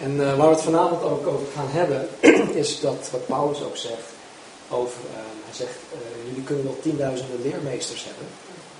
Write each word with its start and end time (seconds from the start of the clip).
En 0.00 0.12
uh, 0.16 0.36
waar 0.36 0.48
we 0.48 0.54
het 0.54 0.62
vanavond 0.62 1.02
ook 1.02 1.26
over 1.26 1.46
gaan 1.54 1.68
hebben, 1.68 2.08
is 2.62 2.80
dat 2.80 3.08
wat 3.10 3.26
Paulus 3.26 3.62
ook 3.62 3.76
zegt 3.76 4.08
over, 4.68 5.00
uh, 5.10 5.16
hij 5.44 5.54
zegt, 5.54 5.78
uh, 5.92 6.26
jullie 6.28 6.42
kunnen 6.42 6.64
wel 6.64 6.78
tienduizenden 6.82 7.42
leermeesters 7.42 8.04
hebben, 8.04 8.26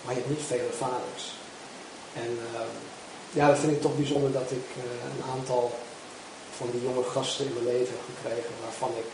maar 0.05 0.15
je 0.15 0.21
hebt 0.21 0.33
niet 0.33 0.47
vele 0.47 0.73
vaders. 0.79 1.25
En 2.15 2.39
ja, 3.31 3.49
dat 3.49 3.59
vind 3.59 3.73
ik 3.73 3.81
toch 3.81 3.97
bijzonder 3.97 4.33
dat 4.33 4.51
ik 4.51 4.69
een 5.17 5.25
aantal 5.33 5.73
van 6.57 6.69
die 6.71 6.83
jonge 6.83 7.05
gasten 7.05 7.47
in 7.47 7.53
mijn 7.53 7.65
leven 7.65 7.95
heb 7.97 8.05
gekregen, 8.15 8.51
waarvan 8.63 8.93
ik 8.99 9.11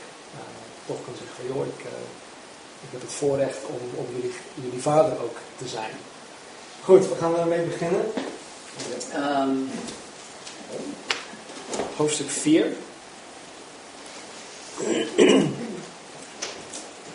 toch 0.86 0.96
kan 1.04 1.14
zeggen, 1.22 1.54
joh, 1.54 1.66
ik, 1.66 1.80
ik 2.84 2.90
heb 2.90 3.00
het 3.00 3.12
voorrecht 3.12 3.62
om, 3.66 3.82
om 3.94 4.06
jullie, 4.14 4.34
jullie 4.54 4.82
vader 4.82 5.12
ook 5.22 5.36
te 5.58 5.68
zijn. 5.68 5.94
Goed, 6.82 7.08
we 7.08 7.14
gaan 7.14 7.38
ermee 7.38 7.64
beginnen. 7.64 8.04
Um, 9.16 9.70
hoofdstuk 11.96 12.30
4. 12.30 12.72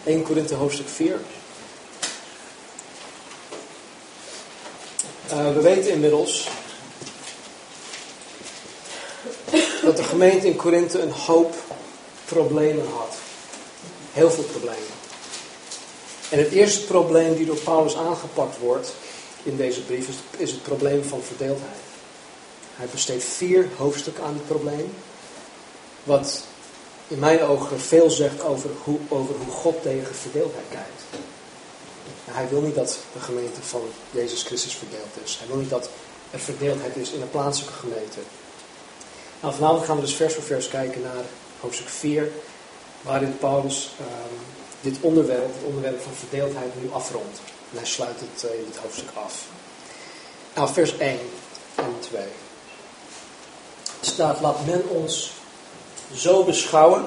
1 0.04 0.24
Korinthe 0.28 0.56
hoofdstuk 0.56 0.88
4. 0.88 1.20
Uh, 5.32 5.54
we 5.54 5.62
weten 5.62 5.92
inmiddels 5.92 6.48
dat 9.82 9.98
de 9.98 10.04
gemeente 10.04 10.48
in 10.48 10.56
Korinthe 10.56 11.02
een 11.02 11.12
hoop 11.12 11.56
problemen 12.26 12.88
had. 12.88 13.16
Heel 14.14 14.32
veel 14.32 14.44
problemen. 14.44 14.94
En 16.30 16.40
het 16.40 16.52
eerste 16.52 16.86
probleem 16.86 17.36
die 17.36 17.46
door 17.46 17.60
Paulus 17.60 17.96
aangepakt 17.96 18.58
wordt 18.58 18.94
in 19.44 19.58
deze 19.58 19.82
brief 19.82 20.08
is 20.38 20.52
het 20.52 20.64
probleem 20.64 21.04
van 21.04 21.22
verdeeldheid. 21.22 21.78
Hij 22.76 22.88
besteedt 22.92 23.24
vier 23.24 23.68
hoofdstukken 23.78 24.24
aan 24.24 24.34
dit 24.34 24.48
probleem. 24.48 24.94
Wat 26.04 26.44
in 27.08 27.20
mijn 27.20 27.42
ogen 27.42 27.80
veel 27.80 28.10
zegt 28.10 28.42
over 28.42 28.70
hoe, 28.84 29.00
over 29.10 29.36
hoe 29.36 29.54
God 29.54 29.82
tegen 29.82 30.16
verdeeldheid 30.16 30.66
kijkt. 30.70 31.24
hij 32.32 32.50
wil 32.50 32.62
niet 32.62 32.76
dat 32.76 32.98
de 33.14 33.20
gemeente 33.20 33.62
van 33.62 33.82
Jezus 34.12 34.44
Christus 34.44 34.76
verdeeld 34.76 35.14
is. 35.24 35.38
Hij 35.38 35.48
wil 35.48 35.58
niet 35.58 35.70
dat 35.70 35.90
er 36.32 36.40
verdeeldheid 36.40 36.96
is 36.96 37.12
in 37.12 37.22
een 37.22 37.30
plaatselijke 37.30 37.78
gemeente. 37.80 38.20
Nou, 39.42 39.54
vanavond 39.54 39.86
gaan 39.86 39.96
we 39.96 40.02
dus 40.02 40.16
vers 40.16 40.34
voor 40.34 40.44
vers 40.44 40.68
kijken 40.68 41.02
naar 41.02 41.24
hoofdstuk 41.60 41.90
4, 41.90 42.32
waarin 43.02 43.38
Paulus 43.38 43.92
ehm, 44.00 44.36
dit 44.82 44.98
onderwerp, 45.02 45.54
het 45.54 45.64
onderwerp 45.66 46.02
van 46.02 46.14
verdeeldheid, 46.14 46.82
nu 46.82 46.90
afrondt. 46.92 47.40
En 47.72 47.78
hij 47.78 47.86
sluit 47.86 48.20
het 48.20 48.52
uh, 48.52 48.60
in 48.60 48.66
dit 48.66 48.78
hoofdstuk 48.78 49.10
af. 49.14 49.46
Nou, 50.56 50.74
vers 50.74 50.98
1 50.98 51.20
en 51.76 51.96
2 52.00 52.24
staat, 54.06 54.42
laat 54.42 54.66
men 54.66 54.84
ons 54.90 55.32
zo 56.14 56.44
beschouwen, 56.44 57.06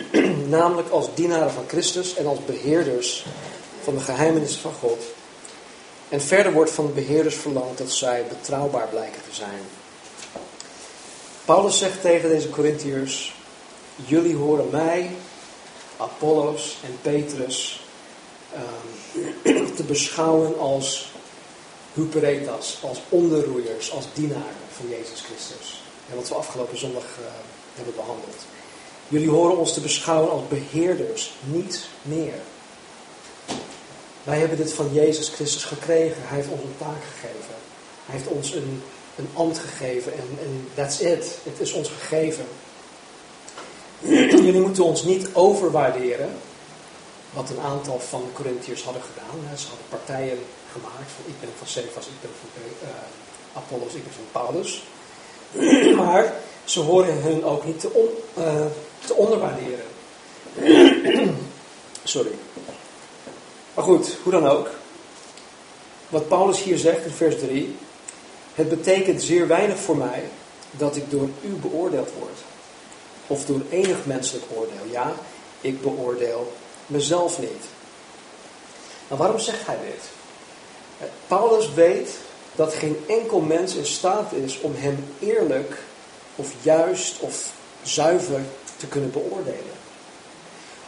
namelijk 0.48 0.90
als 0.90 1.06
dienaren 1.14 1.50
van 1.50 1.64
Christus 1.68 2.14
en 2.14 2.26
als 2.26 2.44
beheerders 2.44 3.24
van 3.82 3.94
de 3.94 4.00
geheimenissen 4.00 4.60
van 4.60 4.72
God. 4.80 5.02
En 6.08 6.20
verder 6.20 6.52
wordt 6.52 6.70
van 6.70 6.86
de 6.86 6.92
beheerders 6.92 7.34
verlangd 7.34 7.78
dat 7.78 7.90
zij 7.90 8.24
betrouwbaar 8.28 8.88
blijken 8.88 9.22
te 9.28 9.34
zijn. 9.34 9.60
Paulus 11.44 11.78
zegt 11.78 12.00
tegen 12.00 12.28
deze 12.28 12.50
Corinthiërs, 12.50 13.34
jullie 14.06 14.36
horen 14.36 14.68
mij, 14.70 15.10
Apollos 15.96 16.76
en 16.84 16.98
Petrus 17.02 17.80
ehm, 18.52 19.66
te 19.76 19.82
beschouwen 19.82 20.58
als 20.58 21.12
huperetas, 21.94 22.78
als 22.82 22.98
onderroeiers, 23.08 23.92
als 23.92 24.04
dienaren 24.14 24.66
van 24.76 24.88
Jezus 24.88 25.20
Christus. 25.20 25.87
En 26.10 26.16
wat 26.16 26.28
we 26.28 26.34
afgelopen 26.34 26.78
zondag 26.78 27.04
uh, 27.20 27.26
hebben 27.74 27.94
behandeld. 27.94 28.36
Jullie 29.08 29.30
horen 29.30 29.56
ons 29.56 29.74
te 29.74 29.80
beschouwen 29.80 30.30
als 30.30 30.48
beheerders, 30.48 31.32
niet 31.44 31.88
meer. 32.02 32.34
Wij 34.22 34.38
hebben 34.38 34.56
dit 34.56 34.72
van 34.72 34.92
Jezus 34.92 35.28
Christus 35.28 35.64
gekregen. 35.64 36.22
Hij 36.22 36.36
heeft 36.36 36.48
ons 36.48 36.62
een 36.62 36.76
taak 36.78 37.02
gegeven. 37.12 37.54
Hij 38.06 38.16
heeft 38.16 38.28
ons 38.28 38.54
een, 38.54 38.82
een 39.16 39.28
ambt 39.32 39.58
gegeven 39.58 40.12
en, 40.12 40.38
en 40.42 40.68
that's 40.74 41.00
it. 41.00 41.38
Het 41.42 41.60
is 41.60 41.72
ons 41.72 41.88
gegeven. 41.88 42.44
Jullie 44.00 44.60
moeten 44.60 44.84
ons 44.84 45.02
niet 45.02 45.28
overwaarderen, 45.32 46.30
wat 47.32 47.50
een 47.50 47.60
aantal 47.60 48.00
van 48.00 48.20
de 48.20 48.32
Corinthiërs 48.32 48.82
hadden 48.82 49.02
gedaan. 49.02 49.56
Ze 49.58 49.66
hadden 49.66 49.88
partijen 49.88 50.38
gemaakt 50.72 51.10
van 51.16 51.24
ik 51.26 51.40
ben 51.40 51.48
van 51.58 51.66
Cephas, 51.66 52.06
ik 52.06 52.20
ben 52.20 52.30
van 52.40 52.62
uh, 52.82 52.88
Apollos, 53.52 53.94
ik 53.94 54.04
ben 54.04 54.12
van 54.12 54.42
Paulus. 54.42 54.82
maar 55.96 56.34
ze 56.64 56.80
horen 56.80 57.22
hun 57.22 57.44
ook 57.44 57.64
niet 57.64 57.80
te, 57.80 58.10
uh, 58.38 58.44
te 59.06 59.14
onderwaarderen. 59.14 59.84
Sorry. 62.04 62.30
Maar 63.74 63.84
goed, 63.84 64.16
hoe 64.22 64.32
dan 64.32 64.46
ook. 64.46 64.68
Wat 66.08 66.28
Paulus 66.28 66.62
hier 66.62 66.78
zegt 66.78 67.04
in 67.04 67.10
vers 67.10 67.38
3. 67.38 67.76
Het 68.54 68.68
betekent 68.68 69.22
zeer 69.22 69.46
weinig 69.46 69.78
voor 69.78 69.96
mij 69.96 70.22
dat 70.70 70.96
ik 70.96 71.10
door 71.10 71.28
u 71.40 71.48
beoordeeld 71.48 72.08
word. 72.18 72.38
Of 73.26 73.44
door 73.44 73.60
enig 73.70 73.96
menselijk 74.04 74.44
oordeel. 74.54 74.90
Ja, 74.90 75.12
ik 75.60 75.82
beoordeel 75.82 76.52
mezelf 76.86 77.38
niet. 77.38 77.64
Nou, 79.08 79.20
waarom 79.20 79.38
zegt 79.38 79.66
hij 79.66 79.76
dit? 79.84 80.02
Paulus 81.26 81.72
weet 81.74 82.10
dat 82.58 82.74
geen 82.74 83.04
enkel 83.06 83.40
mens 83.40 83.74
in 83.74 83.86
staat 83.86 84.32
is 84.32 84.60
om 84.60 84.74
hem 84.76 85.04
eerlijk 85.18 85.78
of 86.36 86.54
juist 86.62 87.20
of 87.20 87.52
zuiver 87.82 88.40
te 88.76 88.86
kunnen 88.86 89.10
beoordelen. 89.10 89.76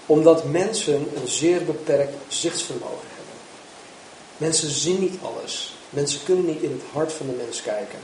Omdat 0.07 0.45
mensen 0.45 1.09
een 1.17 1.29
zeer 1.29 1.65
beperkt 1.65 2.15
zichtsvermogen 2.29 3.09
hebben. 3.09 3.35
Mensen 4.37 4.71
zien 4.71 5.01
niet 5.01 5.19
alles. 5.23 5.75
Mensen 5.91 6.21
kunnen 6.25 6.47
niet 6.47 6.63
in 6.63 6.71
het 6.71 6.83
hart 6.93 7.13
van 7.13 7.27
de 7.27 7.33
mens 7.33 7.63
kijken. 7.63 7.99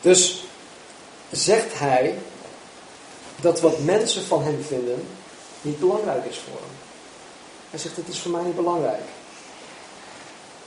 Dus 0.00 0.44
zegt 1.30 1.78
hij 1.78 2.18
dat 3.40 3.60
wat 3.60 3.78
mensen 3.78 4.22
van 4.22 4.42
hem 4.42 4.62
vinden 4.62 5.06
niet 5.62 5.80
belangrijk 5.80 6.24
is 6.24 6.36
voor 6.36 6.60
hem. 6.60 6.76
Hij 7.70 7.78
zegt, 7.78 7.96
het 7.96 8.08
is 8.08 8.18
voor 8.18 8.30
mij 8.30 8.42
niet 8.42 8.56
belangrijk. 8.56 9.02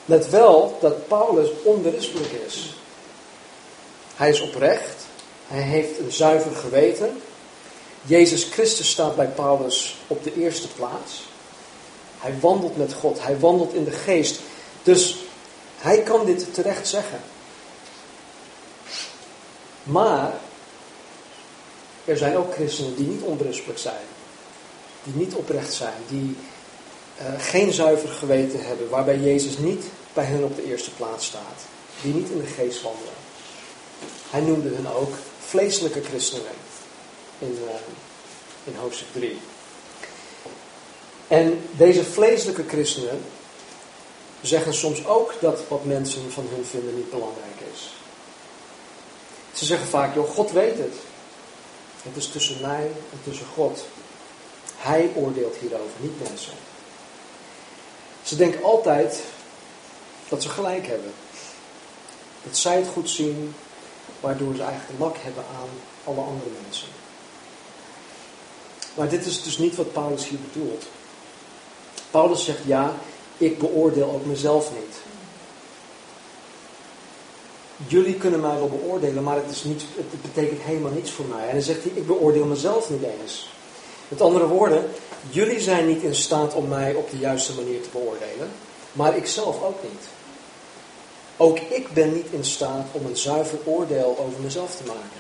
Let 0.10 0.30
wel 0.30 0.78
dat 0.82 1.08
Paulus 1.08 1.50
onberispelijk 1.64 2.32
is. 2.48 2.76
Hij 4.16 4.30
is 4.30 4.42
oprecht. 4.42 5.06
Hij 5.48 5.62
heeft 5.62 6.00
een 6.00 6.12
zuiver 6.12 6.56
geweten. 6.56 7.22
Jezus 8.02 8.44
Christus 8.44 8.90
staat 8.90 9.16
bij 9.16 9.28
Paulus 9.28 9.98
op 10.08 10.24
de 10.24 10.34
eerste 10.36 10.68
plaats. 10.68 11.24
Hij 12.18 12.34
wandelt 12.40 12.78
met 12.78 12.94
God. 12.94 13.24
Hij 13.24 13.40
wandelt 13.40 13.74
in 13.74 13.84
de 13.84 13.92
geest. 13.92 14.40
Dus 14.84 15.18
hij 15.78 16.02
kan 16.02 16.26
dit 16.26 16.54
terecht 16.54 16.88
zeggen. 16.88 17.20
Maar 19.84 20.34
er 22.06 22.18
zijn 22.18 22.38
ook 22.38 22.54
christenen 22.54 22.96
die 22.96 23.08
niet 23.08 23.22
onberispelijk 23.22 23.80
zijn. 23.80 24.06
Die 25.04 25.14
niet 25.14 25.34
oprecht 25.34 25.74
zijn. 25.74 25.94
Die 26.08 26.36
uh, 27.22 27.26
geen 27.38 27.74
zuiver 27.74 28.10
geweten 28.10 28.66
hebben. 28.66 28.90
Waarbij 28.90 29.18
Jezus 29.18 29.58
niet 29.58 29.84
bij 30.14 30.24
hen 30.24 30.44
op 30.44 30.56
de 30.56 30.66
eerste 30.66 30.92
plaats 30.92 31.26
staat. 31.26 31.62
Die 32.02 32.14
niet 32.14 32.30
in 32.30 32.38
de 32.38 32.48
geest 32.48 32.82
wandelen. 32.82 33.14
Hij 34.30 34.42
noemde 34.42 34.76
hen 34.76 34.96
ook 34.96 35.14
vleeselijke 35.46 36.04
christenen 36.04 36.52
in, 37.40 37.58
uh, 37.64 37.70
in 38.64 38.76
hoofdstuk 38.76 39.08
3. 39.12 39.38
En 41.28 41.62
deze 41.72 42.04
vleeselijke 42.04 42.64
christenen 42.68 43.22
zeggen 44.42 44.74
soms 44.74 45.06
ook 45.06 45.34
dat 45.40 45.60
wat 45.68 45.86
mensen 45.86 46.32
van 46.32 46.48
hun 46.54 46.66
vinden 46.66 46.96
niet 46.96 47.10
belangrijk 47.10 47.60
is. 47.74 47.94
Ze 49.54 49.66
zeggen 49.66 49.88
vaak, 49.88 50.16
joh, 50.16 50.30
God 50.30 50.52
weet 50.52 50.78
het. 50.78 50.94
Het 52.02 52.16
is 52.16 52.28
tussen 52.28 52.62
mij 52.62 52.92
en 53.12 53.20
tussen 53.24 53.46
God. 53.54 53.86
Hij 54.76 55.12
oordeelt 55.16 55.56
hierover, 55.56 55.94
niet 56.00 56.30
mensen. 56.30 56.54
Ze 58.24 58.36
denken 58.36 58.64
altijd 58.64 59.20
dat 60.30 60.42
ze 60.42 60.50
gelijk 60.50 60.88
hebben. 60.88 61.12
Dat 62.44 62.58
zij 62.58 62.76
het 62.76 62.88
goed 62.88 63.10
zien, 63.10 63.54
waardoor 64.20 64.56
ze 64.56 64.64
eigenlijk 64.64 65.00
lak 65.00 65.16
hebben 65.18 65.44
aan 65.44 65.70
alle 66.04 66.22
andere 66.22 66.50
mensen. 66.64 66.88
Maar 68.94 69.10
dit 69.10 69.26
is 69.26 69.44
dus 69.44 69.58
niet 69.58 69.76
wat 69.76 69.94
Paulus 69.94 70.28
hier 70.28 70.40
bedoelt. 70.52 70.86
Paulus 72.12 72.46
zegt 72.46 72.64
ja, 72.66 72.94
ik 73.38 73.60
beoordeel 73.60 74.12
ook 74.12 74.26
mezelf 74.26 74.72
niet. 74.72 74.96
Jullie 77.88 78.16
kunnen 78.16 78.40
mij 78.40 78.56
wel 78.56 78.70
beoordelen, 78.70 79.24
maar 79.24 79.36
het, 79.36 79.52
is 79.52 79.64
niet, 79.64 79.84
het 79.96 80.22
betekent 80.22 80.62
helemaal 80.62 80.92
niets 80.92 81.12
voor 81.12 81.26
mij. 81.26 81.48
En 81.48 81.54
dan 81.54 81.64
zegt 81.64 81.84
hij, 81.84 81.92
ik 81.96 82.08
beoordeel 82.08 82.46
mezelf 82.46 82.90
niet 82.90 83.04
eens. 83.22 83.50
Met 84.08 84.22
andere 84.22 84.48
woorden, 84.48 84.90
jullie 85.30 85.60
zijn 85.60 85.88
niet 85.88 86.02
in 86.02 86.16
staat 86.16 86.54
om 86.54 86.68
mij 86.68 86.94
op 86.94 87.10
de 87.10 87.18
juiste 87.18 87.56
manier 87.56 87.82
te 87.82 87.90
beoordelen, 87.92 88.52
maar 88.92 89.18
ik 89.18 89.28
zelf 89.28 89.64
ook 89.64 89.84
niet. 89.84 90.19
Ook 91.42 91.60
ik 91.60 91.94
ben 91.94 92.14
niet 92.14 92.28
in 92.30 92.46
staat 92.46 92.86
om 92.92 93.06
een 93.06 93.18
zuiver 93.18 93.60
oordeel 93.64 94.18
over 94.20 94.42
mezelf 94.42 94.76
te 94.76 94.84
maken. 94.86 95.20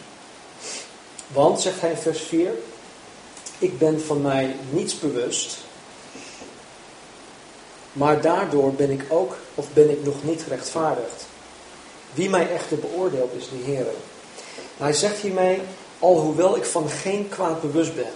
Want, 1.27 1.61
zegt 1.61 1.81
hij 1.81 1.89
in 1.89 1.97
vers 1.97 2.21
4, 2.21 2.51
ik 3.59 3.77
ben 3.77 4.01
van 4.01 4.21
mij 4.21 4.55
niets 4.69 4.99
bewust, 4.99 5.57
maar 7.93 8.21
daardoor 8.21 8.73
ben 8.73 8.89
ik 8.89 9.05
ook, 9.09 9.37
of 9.55 9.65
ben 9.73 9.89
ik 9.89 10.03
nog 10.03 10.23
niet 10.23 10.41
gerechtvaardigd. 10.41 11.25
Wie 12.13 12.29
mij 12.29 12.51
echter 12.51 12.77
beoordeelt 12.77 13.33
is 13.37 13.49
de 13.49 13.71
Heer. 13.71 13.85
Hij 14.77 14.93
zegt 14.93 15.19
hiermee, 15.19 15.61
alhoewel 15.99 16.55
ik 16.55 16.65
van 16.65 16.89
geen 16.89 17.29
kwaad 17.29 17.61
bewust 17.61 17.95
ben, 17.95 18.13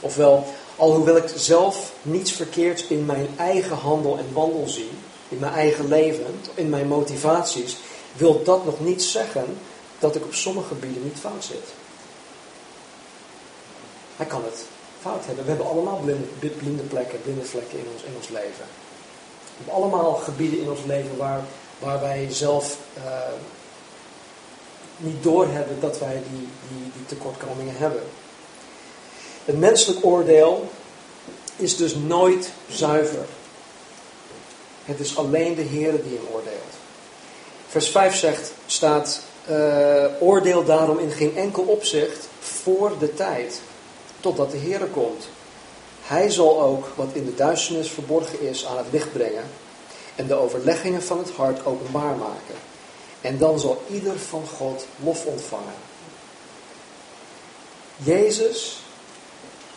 ofwel, 0.00 0.46
alhoewel 0.76 1.16
ik 1.16 1.32
zelf 1.36 1.92
niets 2.02 2.32
verkeerds 2.32 2.86
in 2.86 3.06
mijn 3.06 3.28
eigen 3.36 3.76
handel 3.76 4.18
en 4.18 4.32
wandel 4.32 4.68
zie, 4.68 4.90
in 5.28 5.38
mijn 5.38 5.52
eigen 5.52 5.88
leven, 5.88 6.40
in 6.54 6.68
mijn 6.68 6.88
motivaties, 6.88 7.76
wil 8.16 8.42
dat 8.44 8.64
nog 8.64 8.80
niet 8.80 9.02
zeggen 9.02 9.58
dat 9.98 10.16
ik 10.16 10.24
op 10.24 10.34
sommige 10.34 10.68
gebieden 10.68 11.02
niet 11.02 11.18
fout 11.20 11.44
zit. 11.44 11.74
Hij 14.16 14.26
kan 14.26 14.44
het 14.44 14.64
fout 15.00 15.26
hebben. 15.26 15.44
We 15.44 15.50
hebben 15.50 15.68
allemaal 15.68 16.00
blinde, 16.04 16.26
blinde 16.56 16.82
plekken, 16.82 17.22
blinde 17.22 17.44
vlekken 17.44 17.78
in 17.78 17.86
ons, 17.92 18.02
in 18.02 18.14
ons 18.16 18.28
leven. 18.28 18.64
We 19.56 19.56
hebben 19.56 19.74
allemaal 19.74 20.14
gebieden 20.14 20.60
in 20.60 20.70
ons 20.70 20.84
leven 20.86 21.16
waar, 21.16 21.40
waar 21.78 22.00
wij 22.00 22.26
zelf 22.30 22.78
uh, 22.98 23.02
niet 24.96 25.22
doorhebben 25.22 25.80
dat 25.80 25.98
wij 25.98 26.22
die, 26.30 26.48
die, 26.68 26.92
die 26.92 27.06
tekortkomingen 27.06 27.76
hebben. 27.76 28.02
Het 29.44 29.58
menselijk 29.58 30.04
oordeel 30.04 30.68
is 31.56 31.76
dus 31.76 31.94
nooit 31.94 32.50
zuiver. 32.68 33.24
Het 34.86 35.00
is 35.00 35.16
alleen 35.16 35.54
de 35.54 35.62
Heer 35.62 35.92
die 35.92 36.18
hem 36.18 36.26
oordeelt. 36.32 36.74
Vers 37.68 37.88
5 37.88 38.16
zegt, 38.16 38.52
staat, 38.66 39.20
uh, 39.50 40.04
oordeel 40.20 40.64
daarom 40.64 40.98
in 40.98 41.10
geen 41.10 41.36
enkel 41.36 41.62
opzicht 41.62 42.28
voor 42.40 42.92
de 42.98 43.14
tijd, 43.14 43.60
totdat 44.20 44.50
de 44.50 44.56
Heer 44.56 44.80
komt. 44.80 45.28
Hij 46.02 46.30
zal 46.30 46.62
ook 46.62 46.86
wat 46.94 47.08
in 47.12 47.24
de 47.24 47.34
duisternis 47.34 47.90
verborgen 47.90 48.40
is 48.40 48.66
aan 48.66 48.76
het 48.76 48.86
licht 48.90 49.12
brengen 49.12 49.44
en 50.14 50.26
de 50.26 50.34
overleggingen 50.34 51.02
van 51.02 51.18
het 51.18 51.30
hart 51.30 51.66
openbaar 51.66 52.16
maken. 52.16 52.54
En 53.20 53.38
dan 53.38 53.60
zal 53.60 53.82
ieder 53.90 54.18
van 54.18 54.46
God 54.56 54.86
lof 55.02 55.26
ontvangen. 55.26 55.74
Jezus 57.96 58.80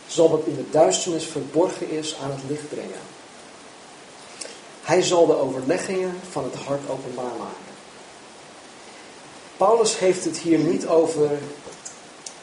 zal 0.07 0.29
wat 0.29 0.41
in 0.45 0.55
de 0.55 0.69
duisternis 0.69 1.25
verborgen 1.25 1.89
is 1.89 2.15
aan 2.23 2.31
het 2.31 2.41
licht 2.47 2.69
brengen. 2.69 3.18
Hij 4.89 5.01
zal 5.01 5.25
de 5.25 5.35
overleggingen 5.35 6.19
van 6.29 6.43
het 6.43 6.55
hart 6.55 6.89
openbaar 6.89 7.35
maken. 7.37 7.73
Paulus 9.57 9.99
heeft 9.99 10.25
het 10.25 10.37
hier 10.37 10.57
niet 10.57 10.87
over 10.87 11.29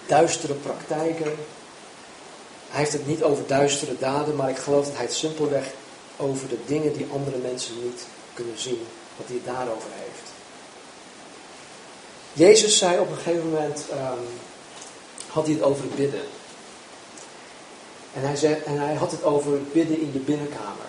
duistere 0.06 0.54
praktijken. 0.54 1.34
Hij 2.68 2.80
heeft 2.80 2.92
het 2.92 3.06
niet 3.06 3.22
over 3.22 3.46
duistere 3.46 3.98
daden, 3.98 4.36
maar 4.36 4.50
ik 4.50 4.56
geloof 4.56 4.84
dat 4.84 4.94
hij 4.94 5.04
het 5.04 5.14
simpelweg 5.14 5.72
over 6.16 6.48
de 6.48 6.58
dingen 6.66 6.92
die 6.92 7.06
andere 7.12 7.36
mensen 7.36 7.74
niet 7.82 8.06
kunnen 8.34 8.58
zien, 8.58 8.86
wat 9.16 9.26
hij 9.28 9.40
daarover 9.44 9.90
heeft. 9.94 10.30
Jezus 12.32 12.78
zei 12.78 12.98
op 12.98 13.10
een 13.10 13.16
gegeven 13.16 13.50
moment, 13.50 13.84
um, 13.92 14.26
had 15.28 15.44
hij 15.44 15.54
het 15.54 15.62
over 15.62 15.86
bidden. 15.96 16.24
En 18.14 18.22
hij, 18.22 18.36
zei, 18.36 18.54
en 18.66 18.78
hij 18.78 18.94
had 18.94 19.10
het 19.10 19.24
over 19.24 19.62
bidden 19.72 20.00
in 20.00 20.10
je 20.12 20.18
binnenkamer. 20.18 20.85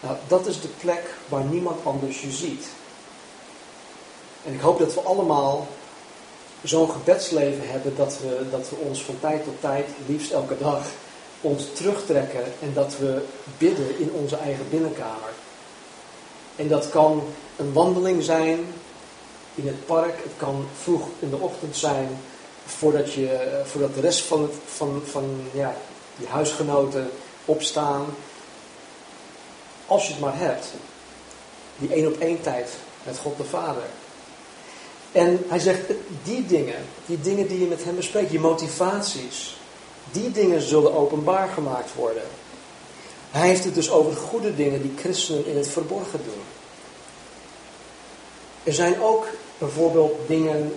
Nou, 0.00 0.16
dat 0.28 0.46
is 0.46 0.60
de 0.60 0.68
plek 0.68 1.14
waar 1.28 1.44
niemand 1.44 1.84
anders 1.84 2.20
je 2.20 2.30
ziet. 2.30 2.66
En 4.44 4.52
ik 4.52 4.60
hoop 4.60 4.78
dat 4.78 4.94
we 4.94 5.00
allemaal 5.00 5.66
zo'n 6.62 6.90
gebedsleven 6.90 7.70
hebben 7.70 7.96
dat 7.96 8.18
we, 8.22 8.50
dat 8.50 8.68
we 8.68 8.76
ons 8.76 9.02
van 9.02 9.20
tijd 9.20 9.44
tot 9.44 9.60
tijd, 9.60 9.86
liefst 10.06 10.32
elke 10.32 10.58
dag, 10.58 10.86
ons 11.40 11.64
terugtrekken 11.72 12.44
en 12.62 12.72
dat 12.74 12.98
we 12.98 13.22
bidden 13.58 13.98
in 13.98 14.10
onze 14.12 14.36
eigen 14.36 14.68
binnenkamer. 14.70 15.32
En 16.56 16.68
dat 16.68 16.90
kan 16.90 17.22
een 17.56 17.72
wandeling 17.72 18.22
zijn 18.22 18.66
in 19.54 19.66
het 19.66 19.86
park, 19.86 20.22
het 20.22 20.32
kan 20.36 20.66
vroeg 20.82 21.08
in 21.18 21.30
de 21.30 21.36
ochtend 21.36 21.76
zijn, 21.76 22.08
voordat, 22.66 23.12
je, 23.12 23.60
voordat 23.64 23.94
de 23.94 24.00
rest 24.00 24.20
van, 24.20 24.42
het, 24.42 24.52
van, 24.66 25.02
van 25.04 25.40
ja, 25.52 25.74
je 26.16 26.26
huisgenoten 26.26 27.10
opstaan. 27.44 28.06
Als 29.88 30.06
je 30.06 30.12
het 30.12 30.20
maar 30.20 30.38
hebt. 30.38 30.66
Die 31.78 31.92
één 31.92 32.06
op 32.06 32.18
één 32.18 32.40
tijd 32.40 32.70
met 33.02 33.18
God 33.18 33.36
de 33.36 33.44
Vader. 33.44 33.82
En 35.12 35.44
hij 35.48 35.58
zegt, 35.58 35.80
die 36.22 36.46
dingen, 36.46 36.84
die 37.06 37.20
dingen 37.20 37.48
die 37.48 37.60
je 37.60 37.66
met 37.66 37.84
hem 37.84 37.96
bespreekt, 37.96 38.30
je 38.30 38.40
motivaties, 38.40 39.56
die 40.12 40.30
dingen 40.30 40.62
zullen 40.62 40.94
openbaar 40.94 41.48
gemaakt 41.48 41.94
worden. 41.94 42.22
Hij 43.30 43.48
heeft 43.48 43.64
het 43.64 43.74
dus 43.74 43.90
over 43.90 44.16
goede 44.16 44.54
dingen 44.54 44.82
die 44.82 44.94
christenen 44.96 45.46
in 45.46 45.56
het 45.56 45.68
verborgen 45.68 46.20
doen. 46.24 46.42
Er 48.64 48.72
zijn 48.72 49.00
ook 49.00 49.26
bijvoorbeeld 49.58 50.18
dingen, 50.26 50.74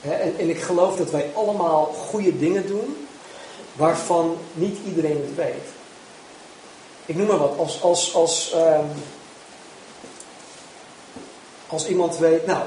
hè, 0.00 0.12
en, 0.12 0.38
en, 0.38 0.50
ik 0.50 0.60
geloof 0.60 0.96
dat 0.96 1.10
wij 1.10 1.30
allemaal 1.34 1.84
goede 1.84 2.38
dingen 2.38 2.66
doen, 2.66 3.06
waarvan 3.72 4.36
niet 4.52 4.78
iedereen 4.86 5.24
het 5.26 5.34
weet. 5.34 5.79
Ik 7.10 7.16
noem 7.16 7.26
maar 7.26 7.38
wat, 7.38 7.58
als, 7.58 7.82
als, 7.82 8.14
als, 8.14 8.52
um, 8.54 8.90
als 11.66 11.86
iemand 11.86 12.18
weet, 12.18 12.46
nou, 12.46 12.62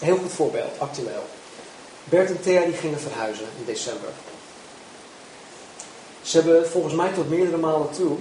een 0.00 0.06
heel 0.06 0.16
goed 0.16 0.32
voorbeeld, 0.32 0.78
actueel. 0.78 1.24
Bert 2.04 2.30
en 2.30 2.40
Thea 2.40 2.64
die 2.64 2.74
gingen 2.74 3.00
verhuizen 3.00 3.44
in 3.58 3.64
december. 3.64 4.08
Ze 6.22 6.40
hebben 6.40 6.70
volgens 6.70 6.94
mij 6.94 7.12
tot 7.12 7.28
meerdere 7.28 7.56
malen 7.56 7.90
toe 7.90 8.16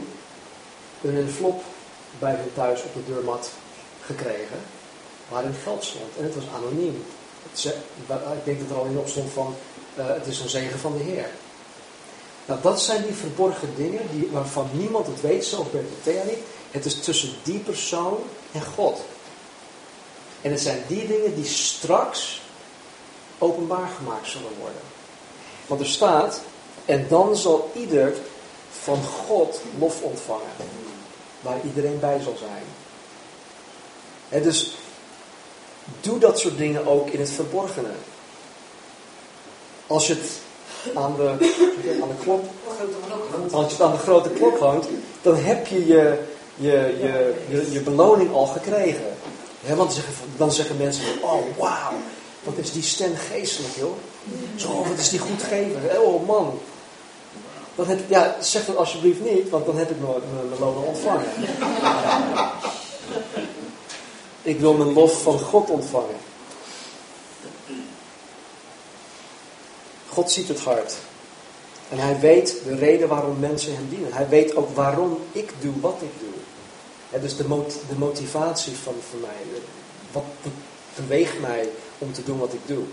een 1.02 1.18
envelop 1.18 1.64
bij 2.20 2.36
hun 2.36 2.54
thuis 2.54 2.84
op 2.84 2.94
de 2.94 3.14
deurmat 3.14 3.50
gekregen. 4.06 4.60
Waarin 5.30 5.54
geld 5.64 5.84
stond. 5.84 6.18
En 6.18 6.24
het 6.24 6.36
was 6.36 6.44
anoniem. 6.56 7.06
ik 8.36 8.46
denk 8.46 8.60
dat 8.60 8.70
er 8.70 8.84
al 8.84 8.86
in 8.86 8.98
op 8.98 9.08
stond 9.08 9.32
van 9.32 9.56
uh, 9.98 10.08
het 10.08 10.28
is 10.28 10.40
een 10.40 10.50
zegen 10.50 10.80
van 10.80 10.98
de 10.98 11.04
Heer. 11.04 11.30
Nou, 12.46 12.62
dat 12.62 12.82
zijn 12.82 13.04
die 13.04 13.14
verborgen 13.14 13.70
dingen 13.76 14.02
die, 14.12 14.30
waarvan 14.32 14.70
niemand 14.72 15.08
het 15.08 15.22
weet, 15.22 15.46
zelfs 15.46 15.74
en 15.74 15.90
Thea 16.04 16.24
niet. 16.24 16.40
Het 16.72 16.86
is 16.86 17.00
tussen 17.00 17.34
die 17.44 17.60
persoon 17.60 18.18
en 18.52 18.64
God. 18.66 19.02
En 20.42 20.52
het 20.52 20.62
zijn 20.62 20.84
die 20.88 21.08
dingen 21.08 21.36
die 21.36 21.46
straks 21.46 22.42
openbaar 23.38 23.90
gemaakt 23.98 24.28
zullen 24.28 24.58
worden. 24.60 24.82
Want 25.68 25.82
er 25.82 25.88
staat, 25.88 26.42
en 26.86 27.06
dan 27.10 27.36
zal 27.36 27.72
ieder 27.76 28.14
van 28.82 29.04
God 29.04 29.62
lof 29.80 30.02
ontvangen. 30.02 30.48
Waar 31.42 31.60
iedereen 31.66 32.00
bij 32.00 32.20
zal 32.24 32.36
zijn. 32.38 32.64
En 34.30 34.44
dus 34.44 34.76
doe 36.02 36.20
dat 36.20 36.40
soort 36.40 36.58
dingen 36.58 36.88
ook 36.88 37.10
in 37.10 37.20
het 37.20 37.30
verborgene. 37.30 37.92
Als 39.88 40.08
je 40.08 40.14
het 40.14 40.30
aan 40.94 41.16
de, 41.16 41.30
aan 42.02 42.08
de 42.08 42.24
klok, 42.24 42.44
als 43.52 43.76
je 43.76 43.84
aan 43.84 43.92
de 43.92 43.98
grote 43.98 44.30
klok 44.30 44.60
hangt, 44.60 44.88
dan 45.22 45.36
heb 45.36 45.68
je 45.68 45.88
je, 45.88 46.20
je, 46.56 46.98
je, 47.02 47.34
je, 47.50 47.72
je 47.72 47.82
beloning 47.82 48.34
al 48.34 48.46
gekregen. 48.46 49.18
want 49.62 49.78
dan 49.78 49.92
zeggen, 49.92 50.14
dan 50.38 50.52
zeggen 50.52 50.78
mensen, 50.78 51.04
oh 51.22 51.58
wauw, 51.58 51.94
wat 52.44 52.58
is 52.58 52.72
die 52.72 52.84
stem 52.84 53.16
geestelijk 53.16 53.76
joh. 53.76 53.96
Zo, 54.56 54.84
wat 54.88 54.98
is 54.98 55.10
die 55.10 55.20
goed 55.20 55.44
geven. 55.44 56.02
Oh 56.02 56.28
man, 56.28 56.60
dan 57.76 57.88
heb, 57.88 58.00
ja, 58.10 58.36
zeg 58.40 58.66
dat 58.66 58.76
alsjeblieft 58.76 59.22
niet, 59.24 59.50
want 59.50 59.66
dan 59.66 59.78
heb 59.78 59.90
ik 59.90 59.98
mijn, 60.00 60.60
loon 60.60 60.84
ontvangen. 60.84 61.26
ik 64.42 64.60
wil 64.60 64.74
mijn 64.74 64.94
lof 64.94 65.22
van 65.22 65.40
God 65.40 65.70
ontvangen. 65.70 66.16
God 70.14 70.32
ziet 70.32 70.48
het 70.48 70.60
hart. 70.60 70.96
En 71.90 71.98
hij 71.98 72.20
weet 72.20 72.58
de 72.64 72.76
reden 72.76 73.08
waarom 73.08 73.40
mensen 73.40 73.76
hem 73.76 73.90
dienen. 73.90 74.14
Hij 74.14 74.30
weet 74.30 74.56
ook 74.56 74.76
waarom 74.76 75.20
ik 75.32 75.54
doe 75.60 75.74
wat 75.80 75.98
ik 76.02 76.20
doe. 76.20 76.40
En 77.10 77.22
dus 77.22 77.36
de, 77.36 77.44
de 77.88 77.98
motivatie 77.98 78.74
van, 78.74 78.96
van 79.10 79.20
mij. 79.20 79.62
Wat 80.12 80.24
beweegt 80.96 81.40
mij 81.40 81.70
om 81.98 82.14
te 82.14 82.24
doen 82.24 82.40
wat 82.40 82.54
ik 82.54 82.60
doe. 82.66 82.84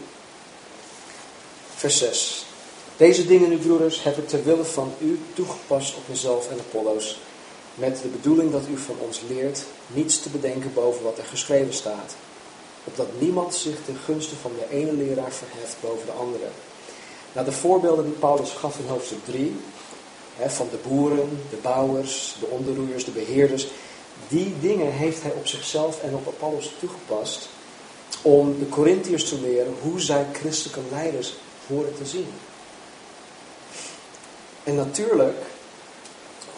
Vers 1.74 1.98
6. 1.98 2.46
Deze 2.96 3.26
dingen 3.26 3.48
nu, 3.48 3.56
broeders, 3.56 4.02
heb 4.02 4.18
ik 4.18 4.28
ter 4.28 4.44
wille 4.44 4.64
van 4.64 4.92
u 5.00 5.20
toegepast 5.34 5.96
op 5.96 6.08
mezelf 6.08 6.50
en 6.50 6.58
Apollo's, 6.58 7.18
met 7.74 8.02
de 8.02 8.08
bedoeling 8.08 8.52
dat 8.52 8.62
u 8.70 8.76
van 8.76 8.96
ons 8.98 9.20
leert 9.28 9.64
niets 9.86 10.20
te 10.20 10.28
bedenken 10.28 10.74
boven 10.74 11.02
wat 11.02 11.18
er 11.18 11.24
geschreven 11.24 11.74
staat, 11.74 12.16
opdat 12.84 13.06
niemand 13.18 13.54
zich 13.54 13.76
ten 13.84 13.96
gunste 14.04 14.36
van 14.36 14.52
de 14.58 14.76
ene 14.76 14.92
leraar 14.92 15.32
verheft 15.32 15.76
boven 15.80 16.06
de 16.06 16.12
andere. 16.12 16.46
Nou, 17.38 17.50
de 17.50 17.56
voorbeelden 17.56 18.04
die 18.04 18.14
Paulus 18.14 18.50
gaf 18.50 18.78
in 18.78 18.86
hoofdstuk 18.86 19.24
3, 19.24 19.56
hè, 20.36 20.50
van 20.50 20.68
de 20.70 20.88
boeren, 20.88 21.40
de 21.50 21.56
bouwers, 21.62 22.36
de 22.40 22.46
onderroeiers, 22.46 23.04
de 23.04 23.10
beheerders, 23.10 23.66
die 24.28 24.54
dingen 24.60 24.92
heeft 24.92 25.22
hij 25.22 25.32
op 25.32 25.46
zichzelf 25.46 26.02
en 26.02 26.14
op 26.14 26.26
Apollos 26.26 26.72
toegepast 26.78 27.48
om 28.22 28.58
de 28.58 28.68
Corinthiërs 28.68 29.28
te 29.28 29.40
leren 29.40 29.74
hoe 29.82 30.00
zij 30.00 30.26
christelijke 30.32 30.80
leiders 30.90 31.34
horen 31.66 31.94
te 31.96 32.06
zien. 32.06 32.28
En 34.64 34.74
natuurlijk 34.74 35.38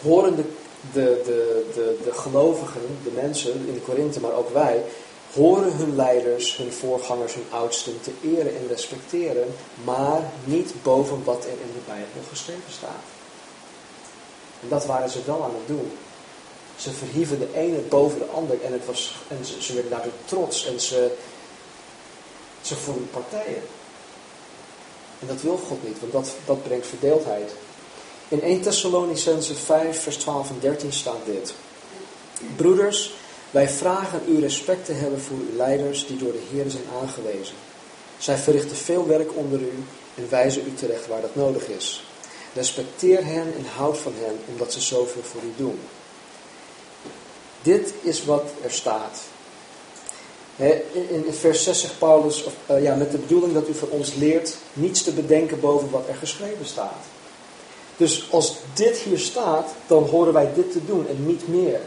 horen 0.01 0.35
de, 0.35 0.43
de, 0.93 1.21
de, 1.25 1.69
de, 1.73 1.97
de 2.03 2.13
gelovigen, 2.13 2.81
de 3.03 3.11
mensen 3.21 3.67
in 3.67 3.73
de 3.73 3.81
Korinthe, 3.81 4.19
maar 4.19 4.33
ook 4.33 4.53
wij, 4.53 4.83
horen 5.33 5.73
hun 5.73 5.95
leiders, 5.95 6.57
hun 6.57 6.71
voorgangers, 6.71 7.33
hun 7.33 7.45
oudsten 7.49 8.01
te 8.01 8.11
eren 8.23 8.55
en 8.55 8.67
respecteren, 8.67 9.55
maar 9.83 10.31
niet 10.43 10.73
boven 10.83 11.23
wat 11.23 11.43
er 11.43 11.51
in 11.51 11.73
de 11.73 11.79
Bijbel 11.85 12.21
geschreven 12.29 12.71
staat. 12.71 13.03
En 14.61 14.69
dat 14.69 14.85
waren 14.85 15.09
ze 15.09 15.19
wel 15.25 15.43
aan 15.43 15.55
het 15.55 15.67
doen. 15.67 15.91
Ze 16.75 16.91
verhieven 16.91 17.39
de 17.39 17.53
ene 17.53 17.77
boven 17.77 18.19
de 18.19 18.25
ander 18.25 18.61
en, 18.63 18.73
het 18.73 18.85
was, 18.85 19.15
en 19.27 19.45
ze, 19.59 19.73
werden 19.73 19.91
daardoor 19.91 20.11
trots 20.25 20.65
en 20.65 20.79
ze, 20.79 21.11
ze 22.61 22.75
voelden 22.75 23.09
partijen. 23.09 23.63
En 25.19 25.27
dat 25.27 25.41
wil 25.41 25.57
God 25.67 25.83
niet, 25.87 25.99
want 25.99 26.11
dat, 26.11 26.31
dat 26.45 26.63
brengt 26.63 26.87
verdeeldheid. 26.87 27.51
In 28.27 28.41
1 28.41 28.61
Thessalonicense 28.61 29.55
5, 29.55 30.01
vers 30.01 30.17
12 30.17 30.49
en 30.49 30.57
13 30.59 30.93
staat 30.93 31.25
dit. 31.25 31.53
Broeders, 32.55 33.13
wij 33.51 33.69
vragen 33.69 34.21
u 34.27 34.39
respect 34.39 34.85
te 34.85 34.93
hebben 34.93 35.21
voor 35.21 35.37
uw 35.37 35.55
leiders 35.55 36.07
die 36.07 36.17
door 36.17 36.31
de 36.31 36.43
Heer 36.51 36.69
zijn 36.69 36.83
aangewezen. 37.01 37.55
Zij 38.17 38.37
verrichten 38.37 38.75
veel 38.75 39.07
werk 39.07 39.35
onder 39.35 39.59
u 39.59 39.83
en 40.15 40.29
wijzen 40.29 40.67
u 40.67 40.73
terecht 40.73 41.07
waar 41.07 41.21
dat 41.21 41.35
nodig 41.35 41.67
is. 41.67 42.03
Respecteer 42.53 43.25
hen 43.25 43.53
en 43.57 43.65
houd 43.75 43.97
van 43.97 44.13
hen, 44.15 44.39
omdat 44.51 44.73
ze 44.73 44.81
zoveel 44.81 45.21
voor 45.23 45.41
u 45.41 45.53
doen. 45.55 45.79
Dit 47.61 47.93
is 48.01 48.25
wat 48.25 48.43
er 48.63 48.71
staat. 48.71 49.19
In 50.91 51.25
vers 51.29 51.63
6 51.63 51.79
zegt 51.79 51.97
Paulus, 51.99 52.43
of, 52.43 52.53
uh, 52.71 52.83
ja, 52.83 52.95
met 52.95 53.11
de 53.11 53.17
bedoeling 53.17 53.53
dat 53.53 53.67
u 53.67 53.73
van 53.73 53.89
ons 53.89 54.13
leert 54.13 54.57
niets 54.73 55.03
te 55.03 55.11
bedenken 55.11 55.59
boven 55.59 55.89
wat 55.89 56.07
er 56.07 56.15
geschreven 56.15 56.65
staat. 56.65 57.03
Dus 57.97 58.27
als 58.31 58.55
dit 58.73 58.97
hier 58.97 59.19
staat, 59.19 59.69
dan 59.87 60.03
horen 60.03 60.33
wij 60.33 60.49
dit 60.55 60.71
te 60.71 60.85
doen 60.85 61.07
en 61.07 61.25
niet 61.25 61.47
meer. 61.47 61.79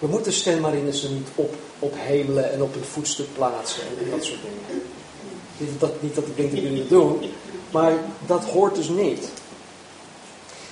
We 0.00 0.06
moeten 0.06 0.32
stemmarinissen 0.32 1.14
niet 1.14 1.28
op, 1.34 1.54
ophemelen 1.78 2.52
en 2.52 2.62
op 2.62 2.74
een 2.74 2.84
voetstuk 2.84 3.26
plaatsen 3.34 3.82
en 3.82 4.10
dat 4.10 4.24
soort 4.24 4.38
dingen. 4.42 4.82
Niet 5.56 5.80
dat, 5.80 6.02
niet 6.02 6.14
dat 6.14 6.26
ik 6.26 6.36
denk 6.36 6.50
dat 6.50 6.60
jullie 6.60 6.78
het 6.78 6.88
doen, 6.88 7.30
maar 7.70 7.92
dat 8.26 8.44
hoort 8.44 8.74
dus 8.74 8.88
niet. 8.88 9.28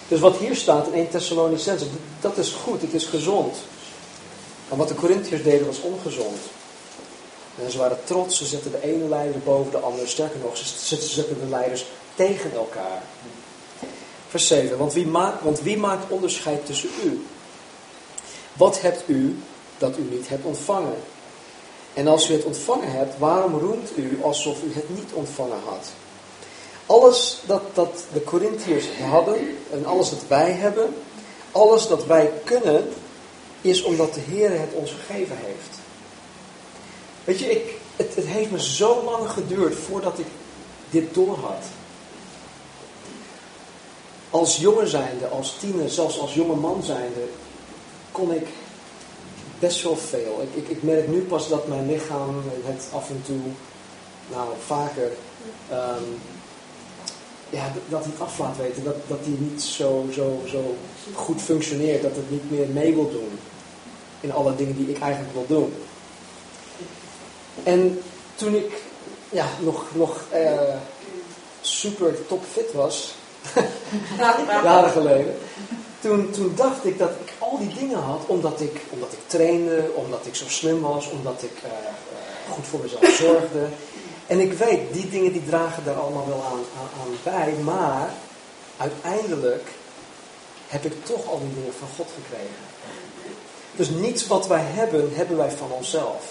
Dus 0.08 0.20
wat 0.20 0.36
hier 0.36 0.56
staat 0.56 0.86
in 0.86 0.92
1 0.92 1.08
Thessalonicense, 1.08 1.84
dat 2.20 2.38
is 2.38 2.50
goed, 2.50 2.80
het 2.80 2.94
is 2.94 3.04
gezond. 3.04 3.56
Maar 4.68 4.78
wat 4.78 4.88
de 4.88 4.94
Corinthiërs 4.94 5.42
deden 5.42 5.66
was 5.66 5.80
ongezond. 5.80 6.38
En 7.64 7.70
ze 7.70 7.78
waren 7.78 7.98
trots, 8.04 8.36
ze 8.36 8.44
zetten 8.44 8.70
de 8.70 8.82
ene 8.82 9.08
leider 9.08 9.40
boven 9.40 9.70
de 9.70 9.78
andere. 9.78 10.06
Sterker 10.06 10.40
nog, 10.40 10.56
ze 10.56 10.96
zetten 10.96 11.40
de 11.40 11.46
leiders 11.48 11.86
tegen 12.14 12.52
elkaar. 12.52 13.02
Vers 14.28 14.46
7. 14.46 14.78
Want 14.78 14.92
wie, 14.92 15.06
maakt, 15.06 15.42
want 15.42 15.60
wie 15.60 15.76
maakt 15.76 16.10
onderscheid 16.10 16.66
tussen 16.66 16.88
u? 17.04 17.26
Wat 18.58 18.80
hebt 18.80 19.02
u 19.06 19.38
dat 19.78 19.96
u 19.98 20.02
niet 20.10 20.28
hebt 20.28 20.44
ontvangen? 20.44 20.96
En 21.94 22.06
als 22.06 22.30
u 22.30 22.32
het 22.32 22.44
ontvangen 22.44 22.92
hebt, 22.92 23.18
waarom 23.18 23.58
roemt 23.58 23.96
u 23.96 24.18
alsof 24.22 24.62
u 24.62 24.72
het 24.72 24.96
niet 24.96 25.12
ontvangen 25.12 25.60
had? 25.64 25.86
Alles 26.86 27.42
dat, 27.46 27.62
dat 27.74 28.04
de 28.12 28.24
Corinthiërs 28.24 28.84
hadden 29.10 29.56
en 29.72 29.86
alles 29.86 30.10
dat 30.10 30.22
wij 30.28 30.50
hebben, 30.50 30.94
alles 31.52 31.86
dat 31.86 32.06
wij 32.06 32.32
kunnen, 32.44 32.88
is 33.60 33.82
omdat 33.82 34.14
de 34.14 34.20
Heer 34.20 34.50
het 34.50 34.72
ons 34.72 34.92
gegeven 34.92 35.36
heeft. 35.36 35.78
Weet 37.24 37.38
je, 37.38 37.50
ik, 37.50 37.74
het, 37.96 38.14
het 38.14 38.26
heeft 38.26 38.50
me 38.50 38.62
zo 38.62 39.02
lang 39.04 39.30
geduurd 39.30 39.74
voordat 39.74 40.18
ik 40.18 40.26
dit 40.90 41.14
doorhad. 41.14 41.64
Als 44.30 44.56
jongen 44.56 44.88
zijnde, 44.88 45.28
als 45.28 45.56
tiener, 45.60 45.90
zelfs 45.90 46.20
als 46.20 46.34
jonge 46.34 46.56
man 46.56 46.82
zijnde, 46.82 47.28
kon 48.18 48.32
ik 48.32 48.46
best 49.58 49.82
wel 49.82 49.96
veel. 49.96 50.42
Ik, 50.42 50.62
ik, 50.62 50.68
ik 50.68 50.82
merk 50.82 51.08
nu 51.08 51.20
pas 51.20 51.48
dat 51.48 51.68
mijn 51.68 51.90
lichaam 51.90 52.42
het 52.64 52.88
af 52.92 53.08
en 53.08 53.22
toe, 53.26 53.40
nou 54.30 54.48
vaker, 54.66 55.10
um, 55.72 56.20
ja, 57.50 57.72
dat 57.88 58.02
hij 58.02 58.12
het 58.12 58.20
af 58.20 58.38
laat 58.38 58.56
weten. 58.56 58.84
Dat, 58.84 58.96
dat 59.06 59.18
hij 59.22 59.34
niet 59.38 59.62
zo, 59.62 60.04
zo, 60.12 60.42
zo 60.46 60.76
goed 61.14 61.42
functioneert. 61.42 62.02
Dat 62.02 62.16
het 62.16 62.30
niet 62.30 62.50
meer 62.50 62.66
mee 62.68 62.94
wil 62.94 63.10
doen. 63.10 63.38
In 64.20 64.32
alle 64.32 64.56
dingen 64.56 64.76
die 64.76 64.90
ik 64.90 65.00
eigenlijk 65.00 65.34
wil 65.34 65.46
doen. 65.46 65.74
En 67.62 68.02
toen 68.34 68.54
ik 68.54 68.72
ja, 69.30 69.46
nog, 69.60 69.84
nog 69.94 70.24
uh, 70.34 70.74
super 71.60 72.26
topfit 72.26 72.72
was, 72.72 73.14
jaren 74.64 74.90
geleden, 74.90 75.34
toen, 76.00 76.30
toen 76.30 76.52
dacht 76.56 76.84
ik 76.84 76.98
dat 76.98 77.10
ik 77.10 77.32
al 77.50 77.58
die 77.58 77.74
dingen 77.78 77.98
had 77.98 78.20
omdat 78.26 78.60
ik, 78.60 78.80
omdat 78.88 79.12
ik 79.12 79.18
trainde, 79.26 79.90
omdat 79.94 80.26
ik 80.26 80.34
zo 80.34 80.44
slim 80.48 80.80
was, 80.80 81.10
omdat 81.10 81.42
ik 81.42 81.62
uh, 81.64 81.70
goed 82.52 82.66
voor 82.66 82.80
mezelf 82.80 83.16
zorgde. 83.16 83.66
En 84.26 84.40
ik 84.40 84.52
weet, 84.52 84.92
die 84.92 85.08
dingen 85.08 85.32
die 85.32 85.44
dragen 85.44 85.84
daar 85.84 85.94
allemaal 85.94 86.26
wel 86.26 86.44
aan, 86.44 86.62
aan, 86.78 87.00
aan 87.02 87.16
bij, 87.22 87.52
maar 87.62 88.12
uiteindelijk 88.76 89.68
heb 90.66 90.84
ik 90.84 91.04
toch 91.04 91.28
al 91.28 91.38
die 91.38 91.54
dingen 91.54 91.74
van 91.78 91.88
God 91.96 92.06
gekregen. 92.14 92.66
Dus 93.76 93.88
niets 93.88 94.26
wat 94.26 94.46
wij 94.46 94.62
hebben, 94.64 95.10
hebben 95.14 95.36
wij 95.36 95.50
van 95.50 95.70
onszelf. 95.70 96.24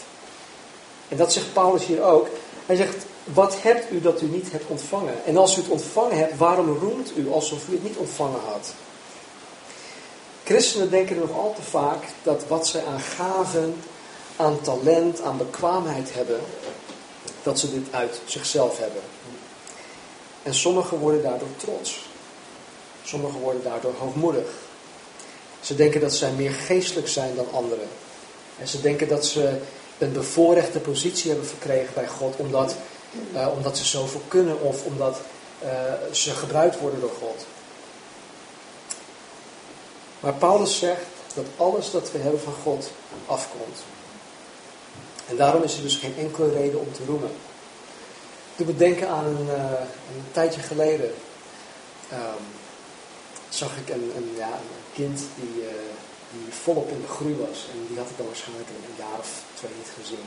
En 1.08 1.18
dat 1.18 1.34
zegt 1.34 1.54
Paulus 1.54 1.86
hier 1.86 2.04
ook. 2.04 2.28
Hij 2.66 2.76
zegt, 2.76 3.06
wat 3.24 3.62
hebt 3.62 3.92
u 3.92 4.02
dat 4.02 4.22
u 4.22 4.26
niet 4.26 4.52
hebt 4.52 4.68
ontvangen? 4.68 5.26
En 5.26 5.38
als 5.38 5.58
u 5.58 5.62
het 5.62 5.70
ontvangen 5.70 6.18
hebt, 6.18 6.38
waarom 6.38 6.78
roemt 6.78 7.18
u 7.18 7.32
alsof 7.32 7.68
u 7.68 7.72
het 7.72 7.84
niet 7.84 7.98
ontvangen 7.98 8.40
had? 8.52 8.74
Christenen 10.48 10.89
denken 10.89 11.20
nog 11.20 11.32
al 11.32 11.54
te 11.56 11.62
vaak 11.62 12.04
dat 12.24 12.44
wat 12.48 12.68
zij 12.68 12.86
aan 12.86 13.00
gaven, 13.00 13.75
aan 14.36 14.62
talent, 14.62 15.22
aan 15.22 15.38
bekwaamheid 15.38 16.13
hebben, 16.13 16.39
dat 17.44 17.60
ze 17.60 17.74
dit 17.74 17.94
uit 17.94 18.22
zichzelf 18.25 18.77
hebben. 18.77 19.01
En 20.44 20.54
sommigen 20.54 20.98
worden 20.98 21.24
daardoor 21.24 21.56
trots. 21.58 22.10
Sommigen 23.04 23.39
worden 23.39 23.63
daardoor 23.63 23.94
hoogmoedig. 23.98 24.50
Ze 25.62 25.75
denken 25.75 26.01
dat 26.01 26.13
zij 26.13 26.32
meer 26.32 26.51
geestelijk 26.51 27.08
zijn 27.08 27.36
dan 27.36 27.48
anderen. 27.51 27.88
En 28.60 28.68
ze 28.68 28.82
denken 28.82 29.08
dat 29.08 29.25
ze 29.25 29.60
een 29.98 30.12
bevoorrechte 30.12 30.80
positie 30.80 31.30
hebben 31.30 31.48
verkregen 31.48 31.94
bij 31.94 32.08
God 32.08 32.36
omdat, 32.36 32.75
uh, 33.34 33.48
omdat 33.56 33.77
ze 33.77 33.86
zoveel 33.86 34.22
kunnen 34.27 34.62
of 34.62 34.86
omdat 34.86 35.20
uh, 35.63 35.70
ze 36.12 36.32
gebruikt 36.32 36.80
worden 36.80 37.00
door 37.00 37.13
God. 37.20 37.46
Maar 40.20 40.34
Paulus 40.34 40.80
zegt 40.80 41.06
dat 41.34 41.46
alles 41.58 41.92
dat 41.92 42.12
we 42.12 42.18
hebben 42.18 42.42
van 42.42 42.54
God 42.64 42.92
afkomt. 43.26 43.80
En 45.28 45.38
daarom 45.38 45.64
is 45.64 45.76
er 45.76 45.82
dus 45.82 45.96
geen 45.96 46.18
enkele 46.18 46.54
reden 46.54 46.80
om 46.80 46.94
te 46.94 47.06
roemen. 47.06 47.32
Toen 48.56 48.66
we 48.66 48.76
denken 48.76 49.10
aan 49.10 49.26
een, 49.26 49.46
uh, 49.46 49.72
een 50.16 50.26
tijdje 50.32 50.62
geleden, 50.62 51.14
um, 52.14 52.46
zag 53.50 53.78
ik 53.78 53.90
een, 53.90 54.12
een, 54.16 54.32
ja, 54.38 54.48
een 54.48 54.94
kind 54.94 55.20
die, 55.36 55.64
uh, 55.64 55.70
die 56.32 56.54
volop 56.54 56.90
in 56.90 57.02
de 57.02 57.08
groei 57.08 57.36
was. 57.36 57.66
En 57.72 57.88
die 57.88 57.98
had 57.98 58.10
ik 58.10 58.18
dan 58.18 58.26
waarschijnlijk 58.26 58.70
een 58.70 58.96
jaar 58.98 59.20
of 59.20 59.44
twee 59.54 59.72
niet 59.78 59.92
gezien. 60.02 60.26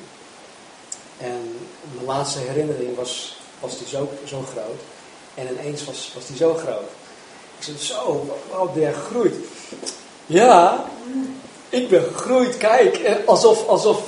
En 1.18 1.58
mijn 1.94 2.06
laatste 2.06 2.38
herinnering 2.38 2.96
was, 2.96 3.36
was 3.60 3.78
die 3.78 3.88
zo, 3.88 4.10
zo 4.24 4.42
groot. 4.42 4.80
En 5.34 5.48
ineens 5.52 5.84
was, 5.84 6.12
was 6.14 6.26
die 6.26 6.36
zo 6.36 6.54
groot. 6.54 6.90
Ik 7.60 7.66
zei, 7.66 7.78
zo, 7.78 8.26
wauw, 8.50 8.72
der 8.72 8.92
groeit. 8.92 9.34
Ja, 10.26 10.84
ik 11.68 11.88
ben 11.88 12.02
gegroeid, 12.02 12.56
kijk. 12.56 13.22
Alsof, 13.26 13.66
alsof, 13.66 14.02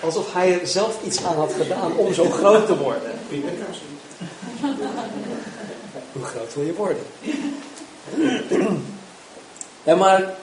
alsof 0.00 0.32
hij 0.32 0.60
er 0.60 0.66
zelf 0.66 1.02
iets 1.04 1.24
aan 1.24 1.36
had 1.36 1.52
gedaan 1.52 1.96
om 1.96 2.14
zo 2.14 2.30
groot 2.30 2.66
te 2.66 2.78
worden. 2.78 3.18
Hoe 6.12 6.24
groot 6.24 6.54
wil 6.54 6.64
je 6.64 6.74
worden? 6.74 7.06
Ja, 9.82 9.94
maar 9.94 10.34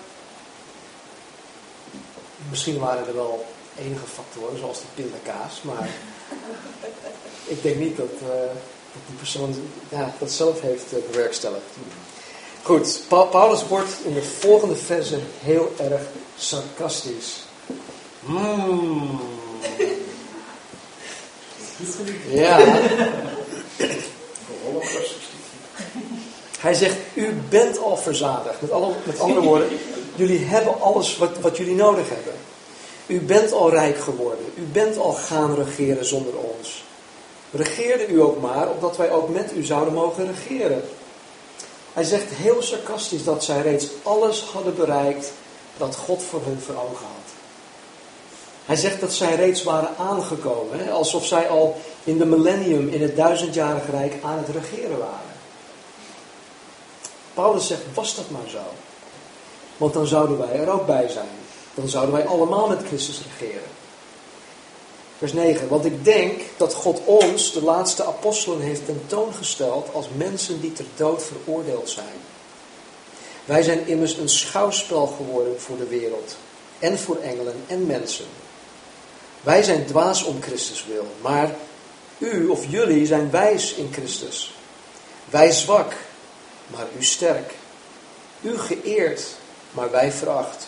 misschien 2.50 2.80
waren 2.80 3.08
er 3.08 3.16
wel 3.16 3.46
enige 3.78 4.06
factoren, 4.06 4.60
zoals 4.60 4.80
de 4.80 4.88
pindakaas, 4.96 5.62
maar 5.62 5.90
ik 7.46 7.64
denk 7.64 7.76
niet 7.76 7.98
dat, 7.98 8.14
uh, 8.24 8.30
dat 8.94 9.02
die 9.08 9.16
persoon 9.18 9.56
dat 10.20 10.32
zelf 10.32 10.62
heeft 10.62 10.94
uh, 10.94 11.00
bewerkstelligd. 11.12 11.64
Goed, 12.64 13.02
pa 13.08 13.22
Paulus 13.22 13.68
wordt 13.68 13.92
in 14.04 14.14
de 14.14 14.24
volgende 14.24 14.76
verse 14.76 15.20
heel 15.40 15.74
erg 15.78 16.02
sarcastisch. 16.38 17.44
Mm. 18.20 19.20
Ja. 22.30 22.60
Hij 26.60 26.74
zegt, 26.74 26.96
u 27.14 27.34
bent 27.50 27.80
al 27.80 27.98
verzadigd. 27.98 28.62
Met, 28.62 28.72
alle, 28.72 28.94
met 29.04 29.20
andere 29.20 29.42
woorden, 29.42 29.68
jullie 30.16 30.46
hebben 30.46 30.82
alles 30.82 31.18
wat, 31.18 31.40
wat 31.42 31.58
jullie 31.58 31.76
nodig 31.76 32.10
hebben. 32.10 32.34
U 33.08 33.22
bent 33.22 33.52
al 33.52 33.70
rijk 33.70 34.00
geworden. 34.00 34.46
U 34.56 34.62
bent 34.62 34.98
al 34.98 35.12
gaan 35.12 35.56
regeren 35.56 36.06
zonder 36.06 36.34
ons. 36.38 36.84
Regeerde 37.52 38.08
u 38.08 38.22
ook 38.22 38.42
maar, 38.42 38.70
opdat 38.70 38.98
wij 38.98 39.12
ook 39.12 39.30
met 39.30 39.52
u 39.56 39.64
zouden 39.64 39.94
mogen 39.94 40.28
regeren. 40.28 40.84
Hij 41.94 42.04
zegt 42.04 42.34
heel 42.34 42.62
sarcastisch 42.62 43.24
dat 43.24 43.44
zij 43.44 43.62
reeds 43.62 43.88
alles 44.04 44.42
hadden 44.42 44.76
bereikt 44.76 45.32
dat 45.78 45.96
God 45.96 46.24
voor 46.24 46.42
hun 46.46 46.60
voor 46.66 46.76
ogen 46.76 47.06
had. 47.06 47.28
Hij 48.66 48.76
zegt 48.76 49.00
dat 49.00 49.14
zij 49.14 49.36
reeds 49.36 49.64
waren 49.64 49.90
aangekomen, 49.98 50.92
alsof 50.92 51.26
zij 51.26 51.50
al 51.50 51.82
in 52.04 52.18
de 52.18 52.26
millennium, 52.26 52.90
in 52.90 53.02
het 53.02 53.16
duizendjarige 53.16 53.92
rijk, 53.92 54.14
aan 54.24 54.38
het 54.38 54.56
regeren 54.56 54.98
waren. 54.98 55.38
Paulus 57.34 57.68
zegt, 57.68 57.82
was 57.94 58.16
dat 58.16 58.30
maar 58.30 58.50
zo. 58.50 58.64
Want 59.78 59.94
dan 59.94 60.08
zouden 60.08 60.38
wij 60.38 60.60
er 60.60 60.70
ook 60.70 60.86
bij 60.86 61.08
zijn. 61.08 61.38
Dan 61.74 61.90
zouden 61.90 62.14
wij 62.14 62.26
allemaal 62.26 62.68
met 62.68 62.88
Christus 62.88 63.22
regeren. 63.22 63.79
Vers 65.20 65.34
9. 65.34 65.68
Want 65.68 65.86
ik 65.86 66.06
denk 66.06 66.42
dat 66.58 66.74
God 66.74 67.02
ons, 67.06 67.54
de 67.54 67.64
laatste 67.64 68.06
apostelen, 68.06 68.62
heeft 68.62 68.86
tentoongesteld 68.86 69.94
als 69.94 70.08
mensen 70.16 70.62
die 70.62 70.74
ter 70.74 70.86
dood 70.96 71.24
veroordeeld 71.24 71.90
zijn. 71.90 72.18
Wij 73.46 73.62
zijn 73.64 73.88
immers 73.88 74.18
een 74.18 74.30
schouwspel 74.30 75.08
geworden 75.08 75.62
voor 75.62 75.78
de 75.78 75.88
wereld. 75.88 76.36
En 76.80 77.00
voor 77.00 77.18
engelen 77.18 77.56
en 77.68 77.86
mensen. 77.86 78.26
Wij 79.42 79.64
zijn 79.64 79.86
dwaas 79.86 80.24
om 80.24 80.42
Christus 80.42 80.86
wil, 80.86 81.06
maar 81.22 81.56
u 82.18 82.48
of 82.48 82.66
jullie 82.70 83.06
zijn 83.06 83.32
wijs 83.32 83.74
in 83.74 83.90
Christus. 83.92 84.54
Wij 85.30 85.52
zwak, 85.52 85.94
maar 86.68 86.88
u 86.98 87.04
sterk. 87.04 87.54
U 88.42 88.58
geëerd, 88.58 89.22
maar 89.72 89.92
wij 89.92 90.12
veracht. 90.12 90.68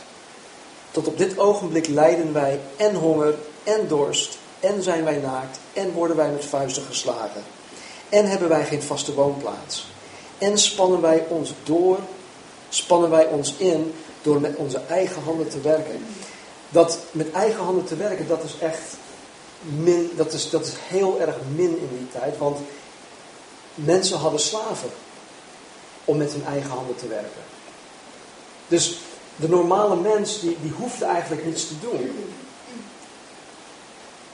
Tot 0.91 1.08
op 1.08 1.17
dit 1.17 1.39
ogenblik 1.39 1.88
lijden 1.88 2.34
wij 2.34 2.60
en 2.77 2.96
honger 2.96 3.36
en 3.63 3.88
dorst 3.88 4.39
en 4.62 4.84
zijn 4.84 5.03
wij 5.03 5.18
naakt 5.18 5.60
en 5.74 5.91
worden 5.91 6.15
wij 6.15 6.30
met 6.30 6.46
vuisten 6.46 6.84
geslagen. 6.84 7.44
En 8.10 8.30
hebben 8.30 8.50
wij 8.50 8.65
geen 8.65 8.84
vaste 8.84 9.13
woonplaats. 9.13 9.88
En 10.38 10.58
spannen 10.58 11.01
wij 11.01 11.25
ons 11.30 11.53
door, 11.63 12.00
spannen 12.70 13.10
wij 13.10 13.25
ons 13.25 13.53
in 13.58 13.94
door 14.22 14.41
met 14.41 14.56
onze 14.56 14.82
eigen 14.88 15.24
handen 15.24 15.50
te 15.50 15.62
werken. 15.62 16.06
Dat 16.70 17.00
met 17.12 17.32
eigen 17.32 17.63
handen 17.63 17.86
te 17.86 17.96
werken, 17.96 18.27
dat 18.27 18.44
is 18.44 18.56
echt 18.60 18.82
min, 19.62 20.12
dat 20.15 20.34
is, 20.34 20.50
dat 20.50 20.65
is 20.65 20.74
heel 20.88 21.20
erg 21.20 21.36
min 21.56 21.77
in 21.80 21.89
die 21.98 22.08
tijd. 22.20 22.38
Want 22.38 22.60
mensen 23.75 24.18
hadden 24.18 24.39
slaven 24.39 24.89
om 26.06 26.18
met 26.18 26.32
hun 26.32 26.46
eigen 26.46 26.70
handen 26.70 26.96
te 26.96 27.08
werken. 27.08 27.41
Dus 28.68 28.98
de 29.36 29.50
normale 29.50 29.96
mens, 29.96 30.39
die, 30.39 30.58
die 30.62 30.72
hoefde 30.72 31.06
eigenlijk 31.06 31.46
niets 31.46 31.68
te 31.68 31.74
doen. 31.82 32.34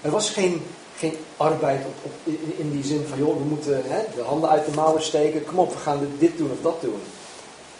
Er 0.07 0.13
was 0.13 0.29
geen, 0.29 0.61
geen 0.97 1.17
arbeid 1.37 1.85
op, 1.85 1.93
op, 2.03 2.33
in 2.57 2.71
die 2.71 2.83
zin 2.83 3.05
van, 3.09 3.17
joh, 3.17 3.37
we 3.37 3.43
moeten 3.43 3.83
hè, 3.85 4.01
de 4.15 4.21
handen 4.21 4.49
uit 4.49 4.65
de 4.65 4.71
mouwen 4.75 5.03
steken, 5.03 5.45
kom 5.45 5.59
op, 5.59 5.73
we 5.73 5.79
gaan 5.79 6.07
dit 6.19 6.37
doen 6.37 6.51
of 6.51 6.57
dat 6.61 6.81
doen. 6.81 7.01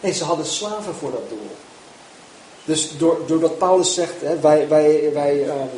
Nee, 0.00 0.12
ze 0.12 0.24
hadden 0.24 0.46
slaven 0.46 0.94
voor 0.94 1.10
dat 1.10 1.28
doel. 1.28 1.50
Dus 2.64 2.98
door, 2.98 3.20
doordat 3.26 3.58
Paulus 3.58 3.94
zegt, 3.94 4.20
hè, 4.20 4.40
wij, 4.40 4.68
wij, 4.68 5.10
wij, 5.12 5.48
um, 5.48 5.70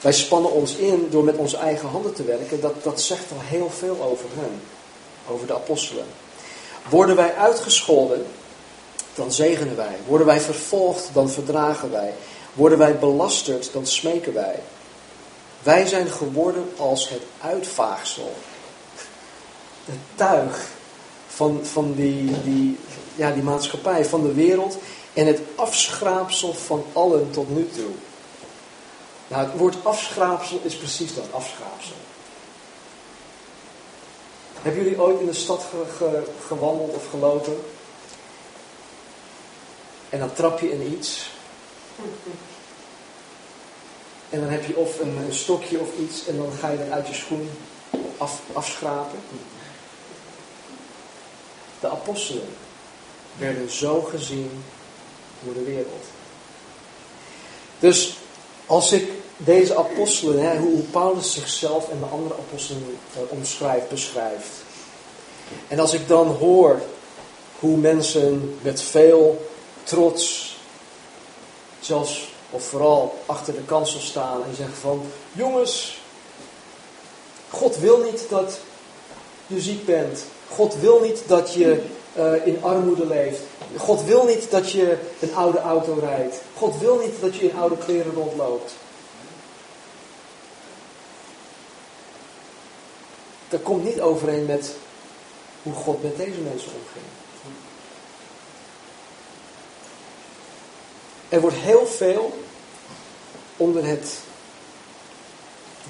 wij 0.00 0.12
spannen 0.12 0.52
ons 0.52 0.76
in 0.76 1.08
door 1.10 1.24
met 1.24 1.36
onze 1.36 1.56
eigen 1.56 1.88
handen 1.88 2.14
te 2.14 2.24
werken, 2.24 2.60
dat, 2.60 2.74
dat 2.82 3.00
zegt 3.00 3.32
al 3.32 3.40
heel 3.40 3.70
veel 3.70 3.96
over 4.02 4.26
hen, 4.34 4.60
over 5.28 5.46
de 5.46 5.54
apostelen. 5.54 6.04
Worden 6.88 7.16
wij 7.16 7.34
uitgescholden, 7.34 8.26
dan 9.14 9.32
zegenen 9.32 9.76
wij. 9.76 9.96
Worden 10.06 10.26
wij 10.26 10.40
vervolgd, 10.40 11.08
dan 11.12 11.30
verdragen 11.30 11.90
wij. 11.90 12.14
Worden 12.52 12.78
wij 12.78 12.98
belasterd, 12.98 13.72
dan 13.72 13.86
smeken 13.86 14.34
wij. 14.34 14.60
Wij 15.62 15.86
zijn 15.86 16.10
geworden 16.10 16.72
als 16.76 17.08
het 17.08 17.22
uitvaagsel. 17.40 18.34
Het 19.84 19.98
tuig 20.14 20.68
van, 21.28 21.60
van 21.62 21.94
die, 21.94 22.42
die, 22.42 22.78
ja, 23.14 23.30
die 23.30 23.42
maatschappij, 23.42 24.04
van 24.04 24.22
de 24.22 24.32
wereld. 24.32 24.76
En 25.12 25.26
het 25.26 25.40
afschraapsel 25.54 26.54
van 26.54 26.84
allen 26.92 27.30
tot 27.30 27.50
nu 27.50 27.68
toe. 27.74 27.90
Nou, 29.28 29.44
het 29.44 29.58
woord 29.58 29.76
afschraapsel 29.82 30.60
is 30.62 30.76
precies 30.76 31.14
dat, 31.14 31.24
afschraapsel. 31.30 31.96
Hebben 34.62 34.82
jullie 34.82 35.00
ooit 35.00 35.20
in 35.20 35.26
de 35.26 35.32
stad 35.32 35.64
gewandeld 36.46 36.94
of 36.94 37.10
gelopen? 37.10 37.60
En 40.08 40.18
dan 40.18 40.32
trap 40.32 40.60
je 40.60 40.72
in 40.72 40.92
iets. 40.92 41.30
En 44.32 44.40
dan 44.40 44.48
heb 44.48 44.64
je 44.64 44.76
of 44.76 45.00
een, 45.00 45.16
stokje 45.30 45.80
of 45.80 45.88
iets 45.98 46.26
en 46.26 46.36
dan 46.36 46.52
ga 46.60 46.70
je 46.70 46.78
dat 46.78 46.90
uit 46.90 47.08
je 47.08 47.14
schoen 47.14 47.50
af, 48.18 48.40
afschrapen. 48.52 49.18
De 51.80 51.88
apostelen 51.88 52.48
werden 53.38 53.70
zo 53.70 54.00
gezien 54.00 54.64
door 55.44 55.54
de 55.54 55.62
wereld. 55.62 56.04
Dus 57.78 58.16
als 58.66 58.92
ik 58.92 59.08
deze 59.36 59.76
apostelen, 59.76 60.50
hè, 60.50 60.58
hoe 60.58 60.80
Paulus 60.80 61.32
zichzelf 61.32 61.88
en 61.88 61.98
de 61.98 62.06
andere 62.06 62.34
apostelen 62.34 62.98
omschrijft, 63.28 63.88
beschrijft. 63.88 64.50
En 65.68 65.78
als 65.78 65.92
ik 65.92 66.08
dan 66.08 66.26
hoor 66.26 66.82
hoe 67.58 67.76
mensen 67.76 68.58
met 68.62 68.82
veel 68.82 69.50
trots, 69.82 70.56
zelfs 71.80 72.31
of 72.52 72.64
vooral 72.64 73.18
achter 73.26 73.54
de 73.54 73.64
kansel 73.64 74.00
staan 74.00 74.44
en 74.44 74.54
zeggen 74.56 74.76
van, 74.76 75.02
jongens, 75.32 76.00
God 77.50 77.76
wil 77.76 77.98
niet 77.98 78.26
dat 78.28 78.58
je 79.46 79.60
ziek 79.60 79.84
bent. 79.84 80.24
God 80.48 80.74
wil 80.80 81.00
niet 81.00 81.22
dat 81.26 81.54
je 81.54 81.82
uh, 82.16 82.46
in 82.46 82.58
armoede 82.62 83.06
leeft. 83.06 83.40
God 83.76 84.04
wil 84.04 84.24
niet 84.24 84.50
dat 84.50 84.70
je 84.70 84.96
een 85.20 85.34
oude 85.34 85.60
auto 85.60 85.98
rijdt. 86.00 86.36
God 86.56 86.78
wil 86.78 86.98
niet 86.98 87.20
dat 87.20 87.34
je 87.36 87.48
in 87.48 87.56
oude 87.56 87.76
kleren 87.76 88.12
rondloopt. 88.12 88.72
Dat 93.48 93.62
komt 93.62 93.84
niet 93.84 94.00
overeen 94.00 94.46
met 94.46 94.70
hoe 95.62 95.72
God 95.72 96.02
met 96.02 96.16
deze 96.16 96.40
mensen 96.40 96.70
omging. 96.70 97.04
Er 101.28 101.40
wordt 101.40 101.56
heel 101.56 101.86
veel 101.86 102.32
onder 103.62 103.86
het, 103.86 104.18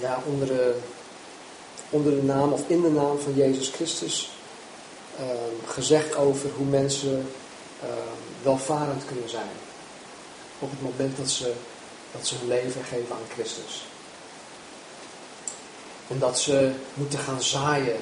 ja, 0.00 0.22
onder 0.26 0.46
de, 0.46 0.76
onder 1.90 2.14
de 2.14 2.22
naam 2.22 2.52
of 2.52 2.62
in 2.66 2.82
de 2.82 2.90
naam 2.90 3.18
van 3.18 3.34
Jezus 3.34 3.68
Christus 3.68 4.30
um, 5.20 5.66
gezegd 5.66 6.16
over 6.16 6.50
hoe 6.56 6.66
mensen 6.66 7.12
um, 7.12 7.98
welvarend 8.42 9.04
kunnen 9.06 9.28
zijn. 9.28 9.50
Op 10.58 10.70
het 10.70 10.82
moment 10.82 11.16
dat 11.16 11.30
ze, 11.30 11.52
dat 12.12 12.26
ze 12.26 12.34
hun 12.34 12.48
leven 12.48 12.84
geven 12.84 13.14
aan 13.14 13.32
Christus. 13.34 13.86
En 16.08 16.18
dat 16.18 16.40
ze 16.40 16.72
moeten 16.94 17.18
gaan 17.18 17.42
zaaien 17.42 17.96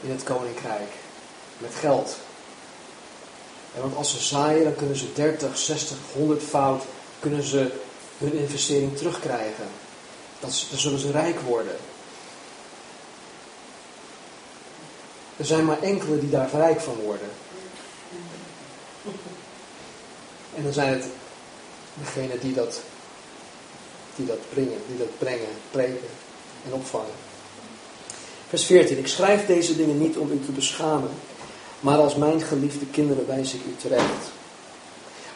in 0.00 0.10
het 0.10 0.22
koninkrijk 0.22 0.90
met 1.58 1.74
geld. 1.74 2.16
En 3.74 3.80
want 3.80 3.96
als 3.96 4.10
ze 4.10 4.22
zaaien, 4.22 4.64
dan 4.64 4.74
kunnen 4.74 4.96
ze 4.96 5.12
30, 5.12 5.58
60, 5.58 5.96
100 6.12 6.42
fout 6.42 6.82
kunnen 7.20 7.42
ze 7.42 7.72
hun 8.18 8.32
investering 8.32 8.96
terugkrijgen. 8.96 9.66
Dat, 10.40 10.66
dan 10.70 10.78
zullen 10.78 10.98
ze 10.98 11.10
rijk 11.10 11.40
worden. 11.40 11.76
Er 15.36 15.44
zijn 15.44 15.64
maar 15.64 15.82
enkele 15.82 16.18
die 16.18 16.30
daar 16.30 16.50
rijk 16.52 16.80
van 16.80 16.94
worden. 16.94 17.28
En 20.54 20.62
dan 20.62 20.72
zijn 20.72 20.92
het 20.92 21.04
degenen 21.94 22.40
die 22.40 22.54
dat, 22.54 22.80
die 24.16 24.26
dat 24.26 24.50
brengen, 24.52 24.78
die 24.88 24.98
dat 24.98 25.18
brengen, 25.18 25.48
preken 25.70 26.08
en 26.66 26.72
opvangen. 26.72 27.14
Vers 28.48 28.64
14. 28.64 28.98
Ik 28.98 29.06
schrijf 29.06 29.46
deze 29.46 29.76
dingen 29.76 29.98
niet 29.98 30.16
om 30.16 30.30
u 30.30 30.40
te 30.44 30.52
beschamen, 30.52 31.10
maar 31.80 31.98
als 31.98 32.14
mijn 32.14 32.40
geliefde 32.40 32.86
kinderen 32.86 33.26
wijs 33.26 33.54
ik 33.54 33.64
u 33.64 33.74
terecht. 33.80 34.30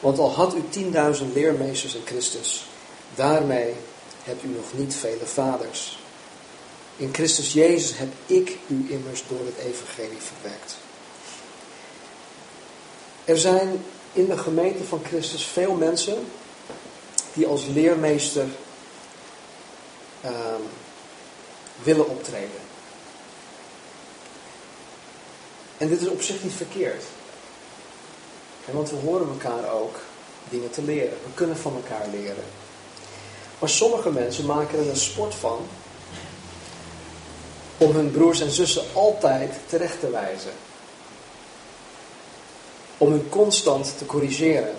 Want 0.01 0.19
al 0.19 0.33
had 0.33 0.55
u 0.55 0.63
tienduizend 0.69 1.35
leermeesters 1.35 1.95
in 1.95 2.03
Christus, 2.05 2.67
daarmee 3.15 3.75
hebt 4.25 4.45
u 4.45 4.49
nog 4.49 4.73
niet 4.73 4.95
vele 4.95 5.27
vaders. 5.27 5.99
In 6.97 7.15
Christus 7.15 7.53
Jezus 7.53 7.99
heb 7.99 8.09
ik 8.27 8.59
u 8.67 8.87
immers 8.89 9.25
door 9.29 9.41
het 9.45 9.57
evangelie 9.57 10.21
verwekt. 10.21 10.77
Er 13.25 13.39
zijn 13.39 13.85
in 14.13 14.27
de 14.27 14.39
gemeente 14.39 14.85
van 14.85 15.01
Christus 15.05 15.45
veel 15.45 15.75
mensen 15.75 16.27
die 17.33 17.47
als 17.47 17.67
leermeester 17.67 18.47
um, 20.25 20.63
willen 21.83 22.09
optreden. 22.09 22.61
En 25.79 25.89
dit 25.89 26.01
is 26.01 26.09
op 26.09 26.23
zich 26.23 26.43
niet 26.43 26.53
verkeerd. 26.53 27.05
want 28.71 28.91
we 28.91 28.97
horen 28.97 29.29
elkaar 29.29 29.73
ook 29.73 30.01
dingen 30.49 30.71
te 30.71 30.83
leren. 30.83 31.19
We 31.25 31.35
kunnen 31.35 31.57
van 31.57 31.75
elkaar 31.75 32.09
leren. 32.13 32.45
Maar 33.61 33.69
sommige 33.69 34.11
mensen 34.11 34.47
maken 34.47 34.79
er 34.79 34.89
een 34.89 34.97
sport 34.97 35.35
van 35.35 35.67
om 37.77 37.91
hun 37.91 38.11
broers 38.11 38.41
en 38.41 38.51
zussen 38.51 38.85
altijd 38.93 39.53
terecht 39.67 40.01
te 40.01 40.11
wijzen. 40.11 40.53
Om 42.99 43.11
hun 43.11 43.29
constant 43.29 43.99
te 43.99 44.07
corrigeren. 44.07 44.75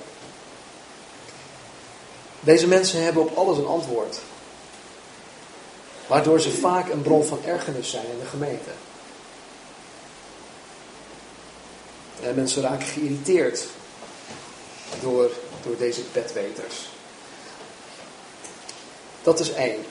Deze 2.39 2.67
mensen 2.67 3.03
hebben 3.03 3.23
op 3.23 3.37
alles 3.37 3.57
een 3.57 3.67
antwoord. 3.67 4.19
Waardoor 6.07 6.39
ze 6.39 6.51
vaak 6.51 6.89
een 6.89 7.01
bron 7.01 7.25
van 7.25 7.43
ergernis 7.45 7.89
zijn 7.89 8.05
in 8.11 8.19
de 8.19 8.25
gemeente. 8.25 8.69
En 12.21 12.35
mensen 12.35 12.61
raken 12.61 12.87
geïrriteerd 12.87 13.65
door, 15.01 15.31
door 15.63 15.77
deze 15.77 16.01
bedweters. 16.13 16.75
Dat 19.23 19.39
is 19.39 19.53
één. 19.53 19.85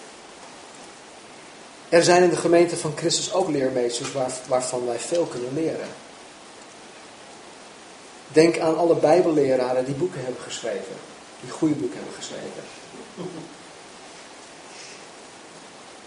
Er 1.89 2.05
zijn 2.05 2.23
in 2.23 2.31
de 2.31 2.37
gemeente 2.37 2.77
van 2.77 2.93
Christus 2.97 3.33
ook 3.33 3.49
leermeesters 3.49 4.13
waar, 4.13 4.33
waarvan 4.47 4.87
wij 4.87 4.99
veel 4.99 5.25
kunnen 5.25 5.55
leren. 5.55 5.89
Denk 8.29 8.59
aan 8.59 8.77
alle 8.77 8.95
bijbelleraren 8.95 9.85
die 9.85 9.95
boeken 9.95 10.25
hebben 10.25 10.43
geschreven. 10.43 10.95
Die 11.41 11.51
goede 11.51 11.75
boeken 11.75 11.97
hebben 11.97 12.15
geschreven. 12.15 12.63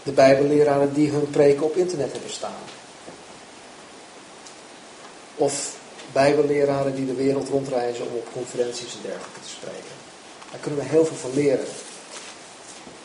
De 0.04 0.12
bijbelleraren 0.12 0.94
die 0.94 1.12
hun 1.12 1.30
preken 1.30 1.64
op 1.64 1.76
internet 1.76 2.12
hebben 2.12 2.32
staan. 2.32 2.64
Of 5.36 5.76
bijbelleraren 6.12 6.96
die 6.96 7.06
de 7.06 7.14
wereld 7.14 7.50
rondreizen 7.50 8.06
om 8.06 8.16
op 8.16 8.28
conferenties 8.34 8.94
en 8.94 9.02
dergelijke 9.02 9.40
te 9.42 9.50
spreken. 9.50 9.96
Daar 10.52 10.60
kunnen 10.60 10.80
we 10.80 10.86
heel 10.86 11.06
veel 11.06 11.18
van 11.18 11.34
leren. 11.34 11.66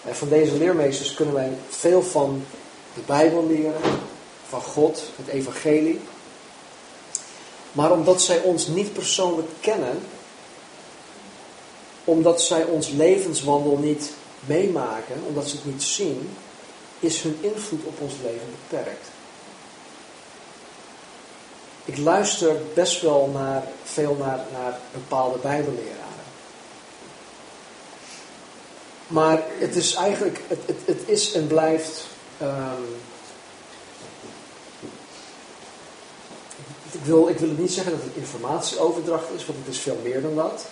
Van 0.07 0.29
deze 0.29 0.57
leermeesters 0.57 1.15
kunnen 1.15 1.35
wij 1.35 1.53
veel 1.69 2.03
van 2.03 2.45
de 2.95 3.01
Bijbel 3.07 3.47
leren, 3.47 3.81
van 4.49 4.63
God, 4.63 5.03
het 5.17 5.27
evangelie. 5.27 6.01
Maar 7.73 7.93
omdat 7.93 8.23
zij 8.23 8.41
ons 8.41 8.67
niet 8.67 8.93
persoonlijk 8.93 9.49
kennen, 9.61 9.99
omdat 12.05 12.43
zij 12.43 12.65
ons 12.65 12.89
levenswandel 12.89 13.77
niet 13.77 14.13
meemaken, 14.47 15.23
omdat 15.27 15.49
ze 15.49 15.57
het 15.57 15.65
niet 15.65 15.83
zien, 15.83 16.31
is 17.01 17.23
hun 17.23 17.39
invloed 17.41 17.85
op 17.85 18.01
ons 18.01 18.13
leven 18.23 18.47
beperkt. 18.69 19.07
Ik 21.85 21.99
luister 21.99 22.57
best 22.75 23.03
wel 23.03 23.31
naar, 23.33 23.65
veel 23.85 24.17
naar, 24.19 24.41
naar 24.53 24.79
bepaalde 24.93 25.39
bijbelleraren. 25.39 26.08
Maar 29.09 29.43
het 29.59 29.77
is 29.77 29.95
eigenlijk, 29.95 30.41
het, 30.47 30.59
het, 30.67 30.77
het 30.85 31.01
is 31.07 31.33
en 31.33 31.47
blijft 31.47 32.05
um, 32.43 32.97
ik, 36.93 37.01
wil, 37.05 37.29
ik 37.29 37.39
wil 37.39 37.49
niet 37.49 37.73
zeggen 37.73 37.93
dat 37.93 38.03
het 38.03 38.17
informatieoverdracht 38.17 39.31
is, 39.37 39.47
want 39.47 39.59
het 39.65 39.75
is 39.75 39.81
veel 39.81 40.01
meer 40.03 40.23
dan 40.23 40.35
dat. 40.35 40.65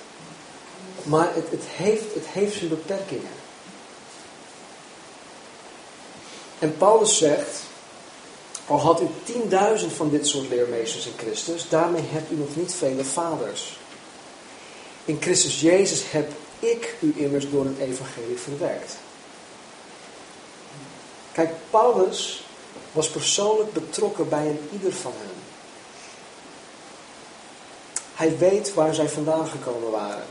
Maar 1.02 1.34
het, 1.34 1.50
het, 1.50 1.62
heeft, 1.64 2.14
het 2.14 2.26
heeft 2.26 2.56
zijn 2.56 2.68
beperkingen. 2.68 3.44
En 6.58 6.76
Paulus 6.76 7.18
zegt, 7.18 7.60
al 8.66 8.80
had 8.80 9.00
u 9.00 9.06
tienduizend 9.24 9.92
van 9.92 10.10
dit 10.10 10.26
soort 10.26 10.48
leermeesters 10.48 11.06
in 11.06 11.12
Christus, 11.16 11.68
daarmee 11.68 12.02
hebt 12.06 12.30
u 12.30 12.34
nog 12.34 12.56
niet 12.56 12.74
vele 12.74 13.04
vaders. 13.04 13.78
In 15.04 15.16
Christus 15.20 15.60
Jezus 15.60 16.10
heb 16.10 16.32
ik 16.58 16.96
u 17.00 17.12
immers 17.16 17.50
door 17.50 17.64
het 17.64 17.78
evangelie 17.78 18.38
verwekt. 18.38 18.96
Kijk, 21.32 21.50
Paulus 21.70 22.44
was 22.92 23.10
persoonlijk 23.10 23.72
betrokken 23.72 24.28
bij 24.28 24.46
een 24.46 24.68
ieder 24.72 24.92
van 24.92 25.12
hen. 25.16 25.34
Hij 28.14 28.38
weet 28.38 28.74
waar 28.74 28.94
zij 28.94 29.08
vandaan 29.08 29.46
gekomen 29.46 29.90
waren. 29.90 30.26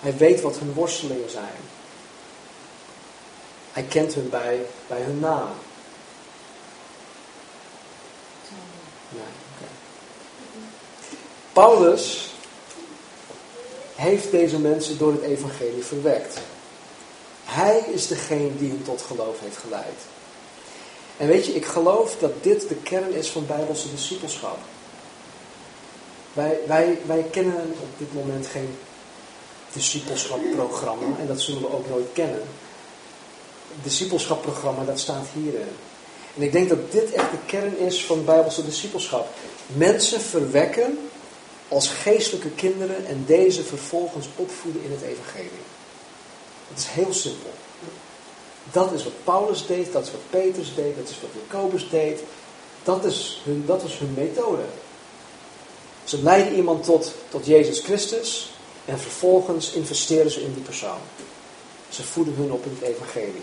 Hij 0.00 0.16
weet 0.16 0.40
wat 0.40 0.58
hun 0.58 0.72
worstelingen 0.72 1.30
zijn. 1.30 1.56
Hij 3.72 3.82
kent 3.82 4.14
hun 4.14 4.28
bij, 4.28 4.66
bij 4.86 5.00
hun 5.00 5.18
naam. 5.18 5.50
Paulus 11.52 12.27
heeft 13.98 14.30
deze 14.30 14.58
mensen 14.58 14.98
door 14.98 15.12
het 15.12 15.22
evangelie 15.22 15.84
verwekt. 15.84 16.38
Hij 17.44 17.84
is 17.92 18.06
degene 18.06 18.56
die 18.58 18.68
hen 18.68 18.82
tot 18.84 19.02
geloof 19.02 19.40
heeft 19.40 19.56
geleid. 19.56 20.00
En 21.16 21.26
weet 21.26 21.46
je, 21.46 21.54
ik 21.54 21.64
geloof 21.64 22.16
dat 22.18 22.32
dit 22.42 22.68
de 22.68 22.74
kern 22.74 23.14
is 23.14 23.28
van 23.28 23.46
Bijbelse 23.46 23.90
discipelschap. 23.90 24.58
Wij, 26.32 26.58
wij, 26.66 26.98
wij 27.06 27.22
kennen 27.30 27.74
op 27.82 27.98
dit 27.98 28.14
moment 28.14 28.46
geen 28.46 28.78
discipelschapprogramma 29.72 31.18
en 31.20 31.26
dat 31.26 31.40
zullen 31.40 31.60
we 31.60 31.72
ook 31.72 31.88
nooit 31.88 32.08
kennen. 32.12 32.42
Het 33.74 33.82
discipelschapprogramma, 33.82 34.84
dat 34.84 35.00
staat 35.00 35.26
hierin. 35.34 35.68
En 36.36 36.42
ik 36.42 36.52
denk 36.52 36.68
dat 36.68 36.92
dit 36.92 37.12
echt 37.12 37.30
de 37.30 37.38
kern 37.46 37.78
is 37.78 38.04
van 38.04 38.24
Bijbelse 38.24 38.64
discipelschap. 38.64 39.28
Mensen 39.66 40.20
verwekken 40.20 40.98
als 41.68 41.88
geestelijke 41.88 42.50
kinderen 42.50 43.06
en 43.06 43.24
deze 43.26 43.62
vervolgens 43.62 44.28
opvoeden 44.36 44.82
in 44.84 44.90
het 44.90 45.02
evangelie. 45.02 45.64
Het 46.68 46.78
is 46.78 46.86
heel 46.86 47.12
simpel. 47.12 47.50
Dat 48.72 48.92
is 48.92 49.04
wat 49.04 49.24
Paulus 49.24 49.66
deed, 49.66 49.92
dat 49.92 50.04
is 50.04 50.10
wat 50.10 50.30
Petrus 50.30 50.74
deed, 50.74 50.96
dat 50.96 51.08
is 51.08 51.20
wat 51.20 51.30
Jacobus 51.42 51.88
deed. 51.90 52.20
Dat 52.82 53.04
is 53.04 53.42
hun, 53.44 53.62
dat 53.66 53.82
is 53.82 53.98
hun 53.98 54.14
methode. 54.16 54.62
Ze 56.04 56.22
leiden 56.22 56.54
iemand 56.54 56.84
tot, 56.84 57.12
tot 57.28 57.46
Jezus 57.46 57.80
Christus 57.80 58.52
en 58.84 58.98
vervolgens 58.98 59.72
investeren 59.72 60.30
ze 60.30 60.42
in 60.42 60.54
die 60.54 60.62
persoon. 60.62 60.98
Ze 61.88 62.02
voeden 62.02 62.34
hun 62.34 62.52
op 62.52 62.64
in 62.64 62.76
het 62.80 62.88
evangelie. 62.88 63.42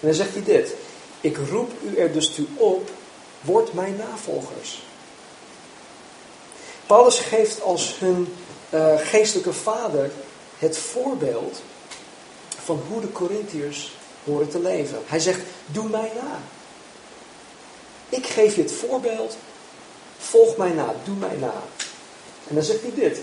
En 0.00 0.06
dan 0.08 0.14
zegt 0.14 0.32
hij 0.32 0.42
dit. 0.42 0.74
Ik 1.20 1.36
roep 1.50 1.70
u 1.82 1.96
er 1.96 2.12
dus 2.12 2.34
toe 2.34 2.46
op, 2.56 2.90
word 3.40 3.72
mijn 3.72 3.96
navolgers. 3.96 4.82
Paulus 6.86 7.18
geeft 7.18 7.62
als 7.62 7.98
hun 7.98 8.34
uh, 8.74 8.94
geestelijke 8.96 9.52
vader 9.52 10.10
het 10.58 10.78
voorbeeld 10.78 11.62
van 12.64 12.82
hoe 12.88 13.00
de 13.00 13.12
Corinthiërs 13.12 13.96
horen 14.24 14.48
te 14.48 14.58
leven. 14.58 14.98
Hij 15.06 15.20
zegt, 15.20 15.40
doe 15.66 15.88
mij 15.88 16.10
na. 16.14 16.38
Ik 18.08 18.26
geef 18.26 18.56
je 18.56 18.62
het 18.62 18.72
voorbeeld, 18.72 19.36
volg 20.18 20.56
mij 20.56 20.70
na, 20.70 20.94
doe 21.04 21.16
mij 21.16 21.36
na. 21.40 21.54
En 22.48 22.54
dan 22.54 22.64
zegt 22.64 22.80
hij 22.80 22.92
dit, 22.94 23.18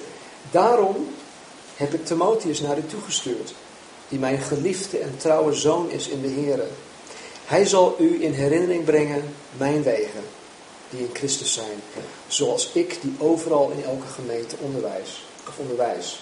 daarom 0.51 1.15
heb 1.75 1.93
ik 1.93 2.05
Timotheus 2.05 2.61
naar 2.61 2.77
u 2.77 2.85
toegestuurd, 2.85 3.53
die 4.09 4.19
mijn 4.19 4.41
geliefde 4.41 4.97
en 4.97 5.17
trouwe 5.17 5.53
zoon 5.53 5.89
is 5.89 6.07
in 6.07 6.21
de 6.21 6.29
Here. 6.29 6.67
Hij 7.45 7.65
zal 7.65 7.95
u 7.99 8.23
in 8.23 8.33
herinnering 8.33 8.83
brengen 8.83 9.35
mijn 9.57 9.83
wegen, 9.83 10.23
die 10.91 10.99
in 10.99 11.09
Christus 11.13 11.53
zijn, 11.53 11.81
zoals 12.27 12.69
ik 12.73 13.01
die 13.01 13.15
overal 13.17 13.69
in 13.69 13.83
elke 13.83 14.07
gemeente 14.07 14.55
onderwijs, 14.59 15.23
of 15.47 15.57
onderwijs. 15.57 16.19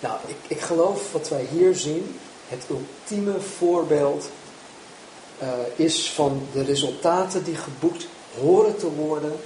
Nou, 0.00 0.18
ik, 0.26 0.36
ik 0.46 0.60
geloof 0.60 1.12
wat 1.12 1.28
wij 1.28 1.46
hier 1.50 1.74
zien, 1.74 2.18
het 2.48 2.64
ultieme 2.70 3.40
voorbeeld 3.40 4.30
uh, 5.42 5.48
is 5.76 6.10
van 6.10 6.46
de 6.52 6.62
resultaten 6.62 7.44
die 7.44 7.56
geboekt 7.56 8.06
horen 8.40 8.76
te 8.76 8.90
worden 8.90 9.40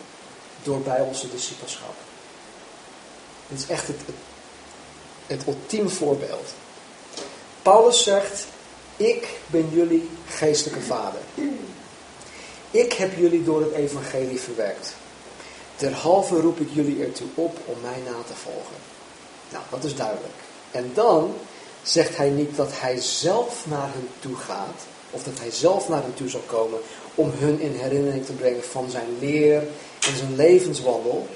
door 0.63 0.81
Bijbelse 0.81 1.31
discipelschap. 1.31 1.95
Het 3.49 3.59
is 3.59 3.67
echt 3.67 3.87
het, 3.87 4.01
het 5.27 5.47
ultieme 5.47 5.89
voorbeeld. 5.89 6.55
Paulus 7.63 8.03
zegt, 8.03 8.47
ik 8.97 9.29
ben 9.47 9.69
jullie 9.73 10.09
geestelijke 10.29 10.81
vader. 10.81 11.21
Ik 12.75 12.93
heb 12.93 13.17
jullie 13.17 13.45
door 13.45 13.61
het 13.61 13.73
evangelie 13.73 14.41
verwerkt. 14.41 14.95
Derhalve 15.77 16.41
roep 16.41 16.61
ik 16.61 16.69
jullie 16.73 17.05
ertoe 17.05 17.27
op 17.35 17.59
om 17.65 17.81
mij 17.83 17.99
na 18.05 18.23
te 18.27 18.35
volgen. 18.35 18.77
Nou, 19.51 19.65
dat 19.71 19.85
is 19.85 19.97
duidelijk. 19.97 20.35
En 20.71 20.91
dan 20.95 21.35
zegt 21.83 22.17
hij 22.17 22.29
niet 22.29 22.57
dat 22.57 22.71
hij 22.73 23.01
zelf 23.01 23.67
naar 23.67 23.89
hen 23.93 24.09
toe 24.19 24.37
gaat, 24.37 24.81
of 25.11 25.23
dat 25.23 25.39
hij 25.39 25.51
zelf 25.51 25.89
naar 25.89 26.03
hen 26.03 26.15
toe 26.15 26.29
zal 26.29 26.43
komen 26.47 26.81
om 27.15 27.31
hun 27.35 27.61
in 27.61 27.75
herinnering 27.75 28.27
te 28.27 28.33
brengen 28.33 28.65
van 28.65 28.91
zijn 28.91 29.19
leer 29.21 29.59
en 30.09 30.17
zijn 30.17 30.37
levenswandel, 30.37 31.27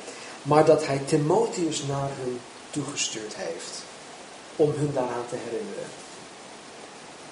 maar 0.42 0.64
dat 0.64 0.86
hij 0.86 1.00
Timotheus 1.06 1.82
naar 1.88 2.10
hen 2.20 2.40
toegestuurd 2.70 3.34
heeft 3.36 3.82
om 4.56 4.72
hun 4.76 4.90
daaraan 4.94 5.26
te 5.28 5.36
herinneren. 5.44 5.88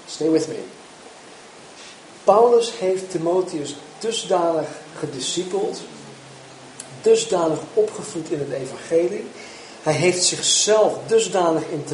Stay 0.06 0.30
with 0.30 0.48
me. 0.48 0.58
Paulus 2.24 2.78
heeft 2.78 3.10
Timotheus 3.10 3.76
dusdanig 3.98 4.68
gediscipeld, 4.98 5.80
dusdanig 7.02 7.58
opgevoed 7.74 8.30
in 8.30 8.38
het 8.38 8.50
evangelie, 8.50 9.24
hij 9.82 9.92
heeft 9.92 10.24
zichzelf 10.24 10.98
dusdanig 11.06 11.62
in 11.68 11.84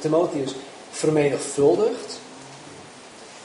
Timotheus 0.00 0.54
vermenigvuldigt, 0.90 2.18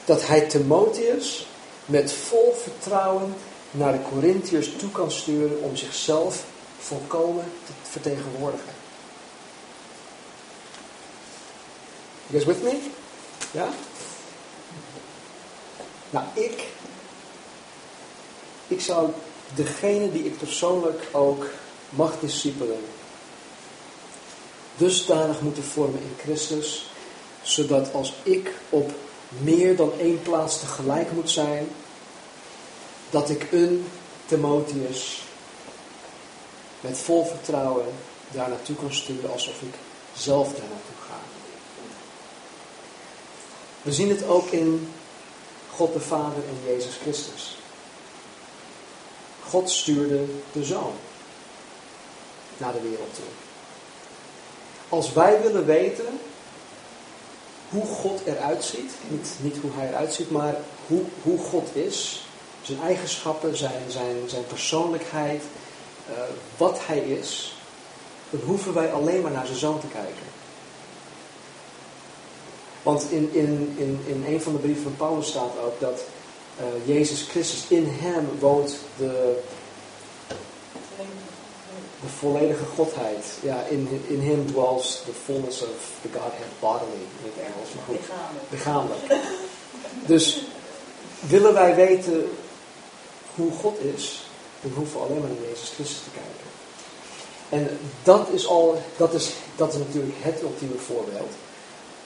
dat 0.04 0.26
hij 0.26 0.40
Timotheus 0.40 1.46
met 1.86 2.12
vol 2.12 2.54
vertrouwen 2.62 3.34
naar 3.70 3.92
de 3.92 4.02
Corinthiërs 4.12 4.70
toe 4.78 4.90
kan 4.90 5.10
sturen 5.10 5.62
om 5.62 5.76
zichzelf 5.76 6.44
volkomen 6.78 7.44
te 7.66 7.72
vertegenwoordigen. 7.90 8.72
You 12.26 12.42
guys 12.42 12.44
with 12.44 12.62
me? 12.62 12.78
Ja? 13.50 13.68
Nou, 16.10 16.24
ik, 16.32 16.66
ik 18.70 18.80
zou 18.80 19.10
degene 19.54 20.12
die 20.12 20.24
ik 20.24 20.38
persoonlijk 20.38 21.08
ook 21.12 21.46
mag 21.88 22.20
discipelen, 22.20 22.80
dusdanig 24.76 25.40
moeten 25.40 25.64
vormen 25.64 26.00
in 26.00 26.14
Christus, 26.18 26.90
zodat 27.42 27.92
als 27.92 28.14
ik 28.22 28.52
op 28.68 28.90
meer 29.38 29.76
dan 29.76 29.92
één 29.98 30.22
plaats 30.22 30.60
tegelijk 30.60 31.12
moet 31.12 31.30
zijn, 31.30 31.68
dat 33.10 33.30
ik 33.30 33.46
een 33.52 33.86
Timotheus 34.26 35.22
met 36.80 36.98
vol 36.98 37.26
vertrouwen 37.26 37.86
daar 38.30 38.48
naartoe 38.48 38.76
kan 38.76 38.94
sturen 38.94 39.32
alsof 39.32 39.62
ik 39.62 39.74
zelf 40.16 40.48
daar 40.48 40.68
naartoe 40.68 41.06
ga. 41.08 41.18
We 43.82 43.92
zien 43.92 44.08
het 44.08 44.26
ook 44.26 44.50
in 44.50 44.92
God 45.70 45.92
de 45.92 46.00
Vader 46.00 46.42
en 46.48 46.72
Jezus 46.72 46.94
Christus. 47.02 47.59
God 49.50 49.70
stuurde 49.70 50.24
de 50.52 50.64
Zoon 50.64 50.92
naar 52.56 52.72
de 52.72 52.80
wereld 52.80 53.14
toe. 53.14 53.24
Als 54.88 55.12
wij 55.12 55.42
willen 55.42 55.66
weten 55.66 56.20
hoe 57.70 57.86
God 57.86 58.20
eruit 58.24 58.64
ziet, 58.64 58.92
niet, 59.08 59.28
niet 59.40 59.56
hoe 59.60 59.70
hij 59.74 59.88
eruit 59.88 60.12
ziet, 60.12 60.30
maar 60.30 60.54
hoe, 60.86 61.02
hoe 61.22 61.38
God 61.38 61.76
is, 61.76 62.26
zijn 62.62 62.80
eigenschappen, 62.82 63.56
zijn, 63.56 63.82
zijn, 63.88 64.16
zijn 64.26 64.46
persoonlijkheid, 64.46 65.42
uh, 66.10 66.18
wat 66.56 66.78
hij 66.86 66.98
is, 66.98 67.56
dan 68.30 68.40
hoeven 68.40 68.74
wij 68.74 68.92
alleen 68.92 69.22
maar 69.22 69.32
naar 69.32 69.46
zijn 69.46 69.58
zoon 69.58 69.80
te 69.80 69.86
kijken. 69.86 70.26
Want 72.82 73.10
in, 73.10 73.30
in, 73.32 73.74
in, 73.76 74.00
in 74.06 74.24
een 74.26 74.42
van 74.42 74.52
de 74.52 74.58
brieven 74.58 74.82
van 74.82 74.96
Paulus 74.96 75.28
staat 75.28 75.58
ook 75.64 75.80
dat 75.80 76.00
uh, 76.60 76.86
Jezus 76.96 77.22
Christus, 77.22 77.64
in 77.68 77.86
hem 77.90 78.28
woont 78.38 78.76
de, 78.96 79.38
de 82.00 82.08
volledige 82.18 82.64
godheid. 82.64 83.24
Ja, 83.42 83.62
in, 83.62 84.02
in 84.06 84.20
hem 84.20 84.46
dwells 84.46 85.02
the 85.04 85.12
fullness 85.24 85.62
of 85.62 85.68
the 86.02 86.08
Godhead 86.12 86.50
bodily, 86.60 87.02
in 87.22 87.32
het 87.34 87.46
Engels. 87.46 87.74
Maar 87.74 87.84
goed, 87.84 88.16
lichamelijk. 88.50 89.00
Dus 90.06 90.42
willen 91.20 91.52
wij 91.52 91.74
weten 91.74 92.30
hoe 93.34 93.52
God 93.52 93.78
is, 93.96 94.22
dan 94.60 94.72
hoeven 94.74 95.00
we 95.00 95.06
alleen 95.06 95.20
maar 95.20 95.28
naar 95.28 95.48
Jezus 95.48 95.68
Christus 95.68 95.98
te 95.98 96.10
kijken. 96.10 96.48
En 97.48 97.78
dat 98.02 98.28
is, 98.32 98.46
al, 98.46 98.82
dat 98.96 99.14
is, 99.14 99.30
dat 99.56 99.72
is 99.72 99.78
natuurlijk 99.78 100.14
het 100.18 100.42
ultieme 100.42 100.78
voorbeeld. 100.78 101.30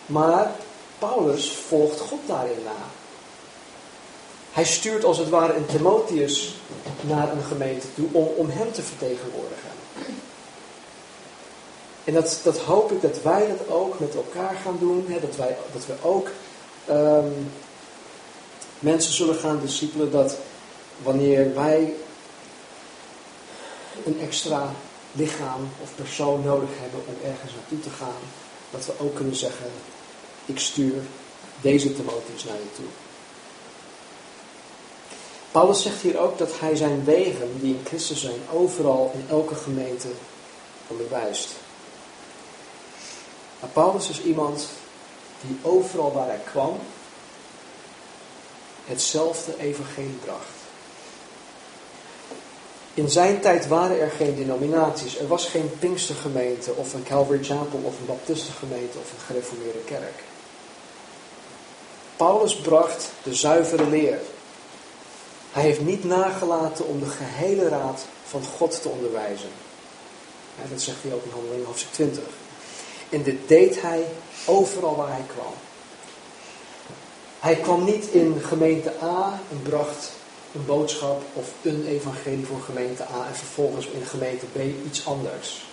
Maar 0.06 0.50
Paulus 0.98 1.50
volgt 1.68 2.00
God 2.00 2.20
daarin 2.26 2.62
na. 2.64 3.03
Hij 4.54 4.64
stuurt 4.64 5.04
als 5.04 5.18
het 5.18 5.28
ware 5.28 5.54
een 5.54 5.66
Timotheus 5.66 6.54
naar 7.00 7.32
een 7.32 7.42
gemeente 7.42 7.86
toe 7.94 8.06
om, 8.12 8.26
om 8.36 8.50
hem 8.50 8.72
te 8.72 8.82
vertegenwoordigen. 8.82 9.70
En 12.04 12.14
dat, 12.14 12.40
dat 12.42 12.58
hoop 12.58 12.92
ik 12.92 13.02
dat 13.02 13.22
wij 13.22 13.48
dat 13.48 13.68
ook 13.68 13.98
met 13.98 14.14
elkaar 14.14 14.54
gaan 14.64 14.76
doen. 14.80 15.06
Hè, 15.08 15.20
dat, 15.20 15.36
wij, 15.36 15.56
dat 15.72 15.86
we 15.86 15.94
ook 16.02 16.28
um, 16.90 17.50
mensen 18.78 19.12
zullen 19.12 19.34
gaan 19.34 19.60
discipelen. 19.60 20.10
Dat 20.10 20.36
wanneer 21.02 21.54
wij 21.54 21.92
een 24.04 24.20
extra 24.20 24.70
lichaam 25.12 25.68
of 25.82 25.94
persoon 25.94 26.42
nodig 26.44 26.70
hebben 26.80 27.00
om 27.06 27.30
ergens 27.30 27.52
naartoe 27.54 27.80
te 27.80 27.90
gaan. 27.90 28.22
Dat 28.70 28.86
we 28.86 28.92
ook 28.98 29.14
kunnen 29.14 29.36
zeggen, 29.36 29.66
ik 30.46 30.58
stuur 30.58 31.02
deze 31.60 31.94
Timotheus 31.94 32.44
naar 32.44 32.56
je 32.56 32.72
toe. 32.76 33.03
Paulus 35.54 35.82
zegt 35.82 36.00
hier 36.00 36.18
ook 36.18 36.38
dat 36.38 36.50
hij 36.60 36.76
zijn 36.76 37.04
wegen, 37.04 37.60
die 37.60 37.74
in 37.74 37.84
Christus 37.84 38.20
zijn, 38.20 38.40
overal 38.52 39.10
in 39.14 39.26
elke 39.30 39.54
gemeente 39.54 40.08
onderwijst. 40.86 41.48
Maar 43.60 43.70
Paulus 43.70 44.08
is 44.08 44.22
iemand 44.22 44.66
die 45.40 45.58
overal 45.62 46.12
waar 46.12 46.26
hij 46.26 46.40
kwam, 46.44 46.78
hetzelfde 48.84 49.58
evangelie 49.58 50.18
bracht. 50.24 50.58
In 52.94 53.08
zijn 53.08 53.40
tijd 53.40 53.68
waren 53.68 54.00
er 54.00 54.10
geen 54.10 54.34
denominaties. 54.34 55.18
Er 55.18 55.28
was 55.28 55.46
geen 55.46 55.70
Pinkstergemeente 55.78 56.72
of 56.72 56.94
een 56.94 57.04
Calvary 57.04 57.44
Chapel 57.44 57.80
of 57.82 57.98
een 57.98 58.06
Baptistengemeente 58.06 58.98
of 58.98 59.12
een 59.12 59.24
gereformeerde 59.26 59.84
kerk. 59.84 60.22
Paulus 62.16 62.56
bracht 62.56 63.10
de 63.22 63.34
zuivere 63.34 63.86
leer. 63.86 64.18
Hij 65.54 65.62
heeft 65.62 65.80
niet 65.80 66.04
nagelaten 66.04 66.86
om 66.86 67.00
de 67.00 67.06
gehele 67.06 67.68
raad 67.68 68.00
van 68.26 68.44
God 68.44 68.82
te 68.82 68.88
onderwijzen. 68.88 69.48
dat 70.70 70.82
zegt 70.82 71.02
hij 71.02 71.12
ook 71.12 71.24
in 71.24 71.30
handelingen 71.30 71.66
hoofdstuk 71.66 71.92
20. 71.92 72.22
En 73.08 73.22
dit 73.22 73.48
deed 73.48 73.82
hij 73.82 74.04
overal 74.44 74.96
waar 74.96 75.08
hij 75.08 75.24
kwam. 75.26 75.52
Hij 77.40 77.56
kwam 77.56 77.84
niet 77.84 78.04
in 78.04 78.40
gemeente 78.42 78.92
A 79.02 79.40
en 79.50 79.62
bracht 79.62 80.12
een 80.54 80.66
boodschap 80.66 81.22
of 81.32 81.48
een 81.62 81.86
evangelie 81.86 82.46
voor 82.46 82.60
gemeente 82.60 83.02
A 83.02 83.26
en 83.26 83.36
vervolgens 83.36 83.86
in 83.86 84.06
gemeente 84.06 84.46
B 84.46 84.58
iets 84.86 85.06
anders. 85.06 85.66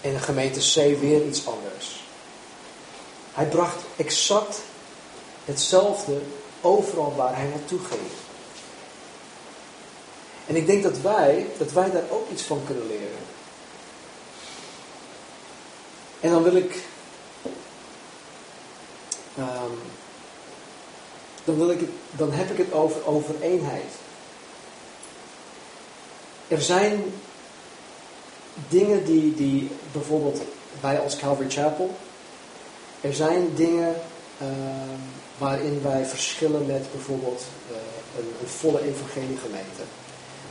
En 0.00 0.12
in 0.12 0.20
gemeente 0.20 0.60
C 0.60 1.00
weer 1.00 1.26
iets 1.26 1.46
anders. 1.46 2.04
Hij 3.32 3.46
bracht 3.46 3.82
exact 3.96 4.60
hetzelfde 5.44 6.20
overal 6.60 7.14
waar 7.16 7.36
hij 7.36 7.46
naartoe 7.46 7.80
ging. 7.88 8.27
En 10.48 10.56
ik 10.56 10.66
denk 10.66 10.82
dat 10.82 11.00
wij, 11.00 11.46
dat 11.58 11.72
wij 11.72 11.90
daar 11.90 12.10
ook 12.10 12.30
iets 12.30 12.42
van 12.42 12.62
kunnen 12.66 12.86
leren. 12.86 13.26
En 16.20 16.30
dan 16.30 16.42
wil 16.42 16.56
ik. 16.56 16.82
Um, 19.38 19.78
dan, 21.44 21.56
wil 21.56 21.70
ik 21.70 21.80
het, 21.80 21.90
dan 22.10 22.32
heb 22.32 22.50
ik 22.50 22.56
het 22.58 22.72
over, 22.72 23.06
over 23.06 23.34
eenheid. 23.40 23.92
Er 26.48 26.62
zijn 26.62 27.04
dingen 28.68 29.04
die, 29.04 29.34
die 29.34 29.70
bijvoorbeeld 29.92 30.40
wij 30.80 31.00
als 31.00 31.16
Calvary 31.16 31.50
Chapel. 31.50 31.96
Er 33.00 33.14
zijn 33.14 33.54
dingen 33.54 33.94
uh, 34.42 34.48
waarin 35.38 35.82
wij 35.82 36.04
verschillen 36.04 36.66
met 36.66 36.92
bijvoorbeeld 36.92 37.42
uh, 37.70 37.76
een, 38.18 38.32
een, 38.40 38.48
volle 38.48 38.82
evangeliegemeente. 38.82 39.82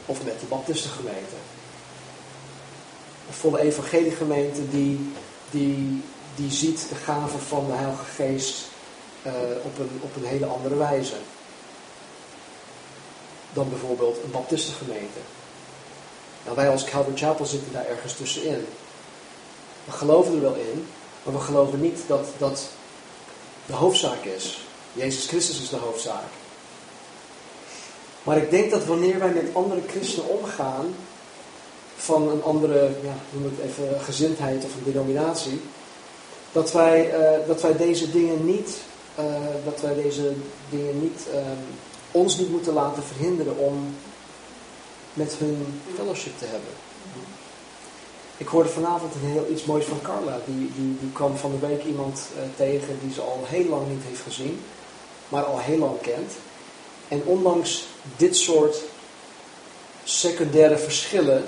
Of 0.09 0.23
met 0.23 0.39
de 0.39 0.45
baptistengemeente. 0.45 1.35
Een 3.27 3.33
volle 3.33 3.59
evangeliegemeente 3.59 4.69
die, 4.69 5.13
die, 5.51 6.03
die 6.35 6.51
ziet 6.51 6.89
de 6.89 6.95
gave 6.95 7.37
van 7.37 7.65
de 7.65 7.73
Heilige 7.73 8.03
Geest 8.03 8.55
uh, 9.25 9.33
op, 9.63 9.79
een, 9.79 9.99
op 10.01 10.15
een 10.15 10.25
hele 10.25 10.45
andere 10.45 10.75
wijze. 10.75 11.15
Dan 13.53 13.69
bijvoorbeeld 13.69 14.17
een 14.23 14.31
baptistengemeente. 14.31 15.19
Nou, 16.43 16.55
wij 16.55 16.69
als 16.69 16.83
Calvary 16.83 17.17
Chapel 17.17 17.45
zitten 17.45 17.73
daar 17.73 17.85
ergens 17.85 18.15
tussenin. 18.15 18.65
We 19.85 19.91
geloven 19.91 20.35
er 20.35 20.41
wel 20.41 20.55
in, 20.55 20.87
maar 21.23 21.33
we 21.33 21.39
geloven 21.39 21.81
niet 21.81 21.99
dat 22.07 22.27
dat 22.37 22.67
de 23.65 23.73
hoofdzaak 23.73 24.23
is. 24.23 24.61
Jezus 24.93 25.27
Christus 25.27 25.61
is 25.61 25.69
de 25.69 25.75
hoofdzaak. 25.75 26.31
Maar 28.27 28.37
ik 28.37 28.49
denk 28.49 28.71
dat 28.71 28.85
wanneer 28.85 29.19
wij 29.19 29.31
met 29.31 29.53
andere 29.53 29.81
christenen 29.87 30.29
omgaan, 30.29 30.95
van 31.95 32.29
een 32.29 32.43
andere, 32.43 32.89
ja, 33.03 33.13
noem 33.31 33.43
het 33.43 33.69
even, 33.69 34.01
gezindheid 34.01 34.65
of 34.65 34.75
een 34.75 34.91
denominatie, 34.91 35.61
dat 36.51 36.71
wij, 36.71 37.19
uh, 37.19 37.47
dat 37.47 37.61
wij 37.61 37.77
deze 37.77 38.11
dingen 38.11 38.45
niet, 38.45 38.77
uh, 39.19 39.25
dat 39.65 39.81
wij 39.81 39.93
deze 39.93 40.33
dingen 40.69 41.01
niet, 41.01 41.27
uh, 41.33 41.39
ons 42.11 42.37
niet 42.37 42.49
moeten 42.51 42.73
laten 42.73 43.03
verhinderen 43.03 43.57
om 43.57 43.95
met 45.13 45.35
hun 45.37 45.81
fellowship 45.95 46.37
te 46.37 46.45
hebben. 46.45 46.71
Ik 48.37 48.47
hoorde 48.47 48.69
vanavond 48.69 49.13
een 49.13 49.29
heel 49.29 49.47
iets 49.51 49.65
moois 49.65 49.85
van 49.85 50.01
Carla. 50.01 50.39
Die, 50.45 50.71
die, 50.75 50.97
die 50.99 51.11
kwam 51.13 51.37
van 51.37 51.51
de 51.51 51.67
week 51.67 51.83
iemand 51.83 52.21
tegen 52.55 52.99
die 53.01 53.13
ze 53.13 53.21
al 53.21 53.43
heel 53.45 53.69
lang 53.69 53.87
niet 53.89 54.03
heeft 54.07 54.21
gezien, 54.21 54.59
maar 55.29 55.43
al 55.43 55.59
heel 55.59 55.77
lang 55.77 56.01
kent. 56.01 56.31
En 57.07 57.21
ondanks 57.25 57.85
dit 58.17 58.37
soort 58.37 58.77
secundaire 60.03 60.77
verschillen 60.77 61.45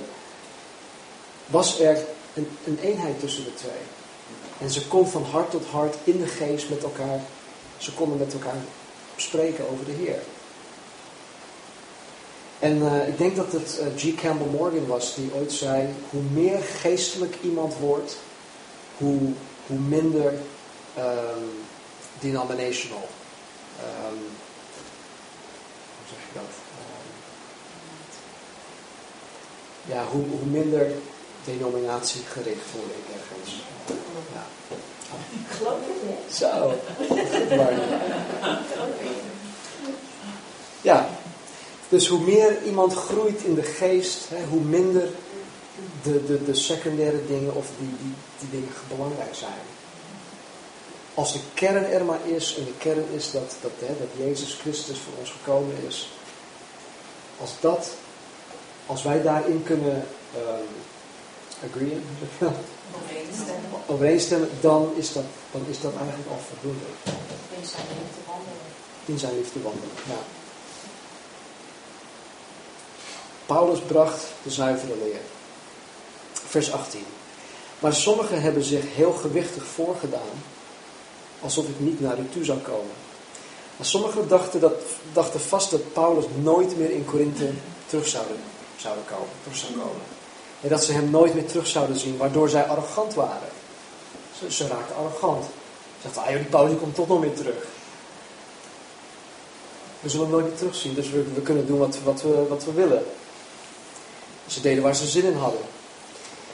was 1.45 1.79
er 1.79 1.97
een, 2.33 2.47
een 2.65 2.79
eenheid 2.81 3.19
tussen 3.19 3.43
de 3.43 3.53
twee. 3.53 3.81
En 4.59 4.69
ze 4.69 4.87
kon 4.87 5.07
van 5.07 5.23
hart 5.23 5.51
tot 5.51 5.65
hart 5.65 5.95
in 6.03 6.19
de 6.19 6.27
geest 6.27 6.69
met 6.69 6.83
elkaar, 6.83 7.21
ze 7.77 7.93
konden 7.93 8.17
met 8.17 8.33
elkaar 8.33 8.57
spreken 9.15 9.69
over 9.69 9.85
de 9.85 9.91
Heer. 9.91 10.19
En 12.59 12.77
uh, 12.77 13.07
ik 13.07 13.17
denk 13.17 13.35
dat 13.35 13.51
het 13.51 13.81
uh, 13.81 14.13
G. 14.13 14.21
Campbell 14.21 14.47
Morgan 14.47 14.87
was 14.87 15.15
die 15.15 15.31
ooit 15.33 15.51
zei: 15.51 15.87
hoe 16.09 16.21
meer 16.21 16.59
geestelijk 16.61 17.35
iemand 17.41 17.73
wordt, 17.79 18.17
hoe, 18.97 19.19
hoe 19.67 19.77
minder 19.77 20.33
um, 20.97 21.49
denominational. 22.19 23.07
Hoe 23.79 24.17
zeg 26.09 26.19
je 26.27 26.33
dat? 26.33 26.53
Um, 26.79 27.07
ja, 29.93 30.05
hoe, 30.11 30.25
hoe 30.29 30.45
minder 30.45 30.91
denominatiegericht 31.45 32.65
voel 32.71 32.83
ik 32.83 33.15
ergens. 33.15 33.63
Ja. 34.33 34.45
Ik 35.31 35.55
geloof 35.57 35.79
het 35.87 36.03
niet. 36.09 36.35
Zo. 36.35 36.73
Ja. 40.81 41.09
Dus 41.89 42.07
hoe 42.07 42.19
meer 42.19 42.63
iemand 42.63 42.93
groeit 42.93 43.41
in 43.41 43.55
de 43.55 43.63
geest, 43.63 44.29
hè, 44.29 44.43
hoe 44.45 44.61
minder 44.61 45.09
de, 46.03 46.25
de, 46.25 46.43
de 46.43 46.53
secundaire 46.53 47.25
dingen 47.27 47.55
of 47.55 47.67
die, 47.79 47.89
die, 48.01 48.13
die 48.39 48.49
dingen 48.49 48.73
belangrijk 48.87 49.35
zijn. 49.35 49.68
Als 51.19 51.33
de 51.33 51.39
kern 51.53 51.85
er 51.85 52.05
maar 52.05 52.19
is, 52.25 52.55
en 52.55 52.65
de 52.65 52.73
kern 52.77 53.05
is 53.13 53.31
dat, 53.31 53.55
dat, 53.61 53.71
hè, 53.79 53.87
dat 53.87 54.27
Jezus 54.27 54.53
Christus 54.53 54.97
voor 54.97 55.13
ons 55.19 55.29
gekomen 55.29 55.75
is. 55.87 56.09
Als 57.39 57.51
dat, 57.59 57.91
als 58.85 59.03
wij 59.03 59.21
daarin 59.21 59.63
kunnen 59.63 60.07
um, 60.35 60.67
agreeën, 61.69 62.03
Overeenstemmen. 62.95 63.69
overeenstemmen, 63.85 64.49
dan 64.61 64.91
is, 64.95 65.13
dat, 65.13 65.23
dan 65.51 65.65
is 65.69 65.81
dat 65.81 65.93
eigenlijk 65.95 66.29
al 66.29 66.39
voldoende. 66.49 66.85
In 67.59 67.65
zijn 67.65 67.85
liefde 67.87 68.21
wandelen. 68.25 68.57
In 69.05 69.19
zijn 69.19 69.37
liefde 69.37 69.61
wandelen, 69.61 69.95
ja. 70.07 70.19
Paulus 73.45 73.79
bracht 73.79 74.25
de 74.43 74.51
zuivere 74.51 74.97
leer. 75.03 75.21
Vers 76.33 76.71
18. 76.71 77.05
Maar 77.79 77.93
sommigen 77.93 78.41
hebben 78.41 78.63
zich 78.63 78.95
heel 78.95 79.13
gewichtig 79.13 79.63
voorgedaan, 79.63 80.43
alsof 81.41 81.67
ik 81.67 81.79
niet 81.79 82.01
naar 82.01 82.19
u 82.19 82.29
toe 82.29 82.43
zou 82.43 82.59
komen. 82.59 82.95
Maar 83.77 83.87
sommigen 83.87 84.27
dachten, 84.27 84.59
dat, 84.59 84.73
dachten 85.13 85.39
vast 85.39 85.71
dat 85.71 85.93
Paulus 85.93 86.25
nooit 86.41 86.77
meer 86.77 86.91
in 86.91 87.05
Korinthe 87.05 87.49
terug 87.85 88.07
zouden, 88.07 88.37
zouden 88.77 89.03
komen, 89.05 89.27
terug 89.43 89.57
zou 89.57 89.71
komen. 89.71 90.01
En 90.61 90.69
dat 90.69 90.83
ze 90.83 90.91
hem 90.91 91.09
nooit 91.09 91.33
meer 91.33 91.45
terug 91.45 91.67
zouden 91.67 91.99
zien, 91.99 92.17
waardoor 92.17 92.49
zij 92.49 92.63
arrogant 92.63 93.13
waren. 93.13 93.49
Ze, 94.39 94.51
ze 94.51 94.67
raakten 94.67 94.95
arrogant. 94.95 95.43
Ze 96.01 96.07
dachten, 96.07 96.21
ah 96.21 96.27
die 96.27 96.45
Paulus 96.45 96.79
komt 96.79 96.95
toch 96.95 97.07
nog 97.07 97.19
meer 97.19 97.33
terug. 97.33 97.67
We 99.99 100.09
zullen 100.09 100.25
hem 100.25 100.35
nooit 100.35 100.47
meer 100.47 100.57
terugzien, 100.57 100.93
dus 100.93 101.09
we, 101.09 101.23
we 101.33 101.41
kunnen 101.41 101.67
doen 101.67 101.79
wat, 101.79 101.97
wat, 102.03 102.21
we, 102.21 102.45
wat 102.49 102.65
we 102.65 102.71
willen. 102.71 103.03
Ze 104.47 104.61
deden 104.61 104.83
waar 104.83 104.95
ze 104.95 105.07
zin 105.07 105.23
in 105.23 105.37
hadden. 105.37 105.61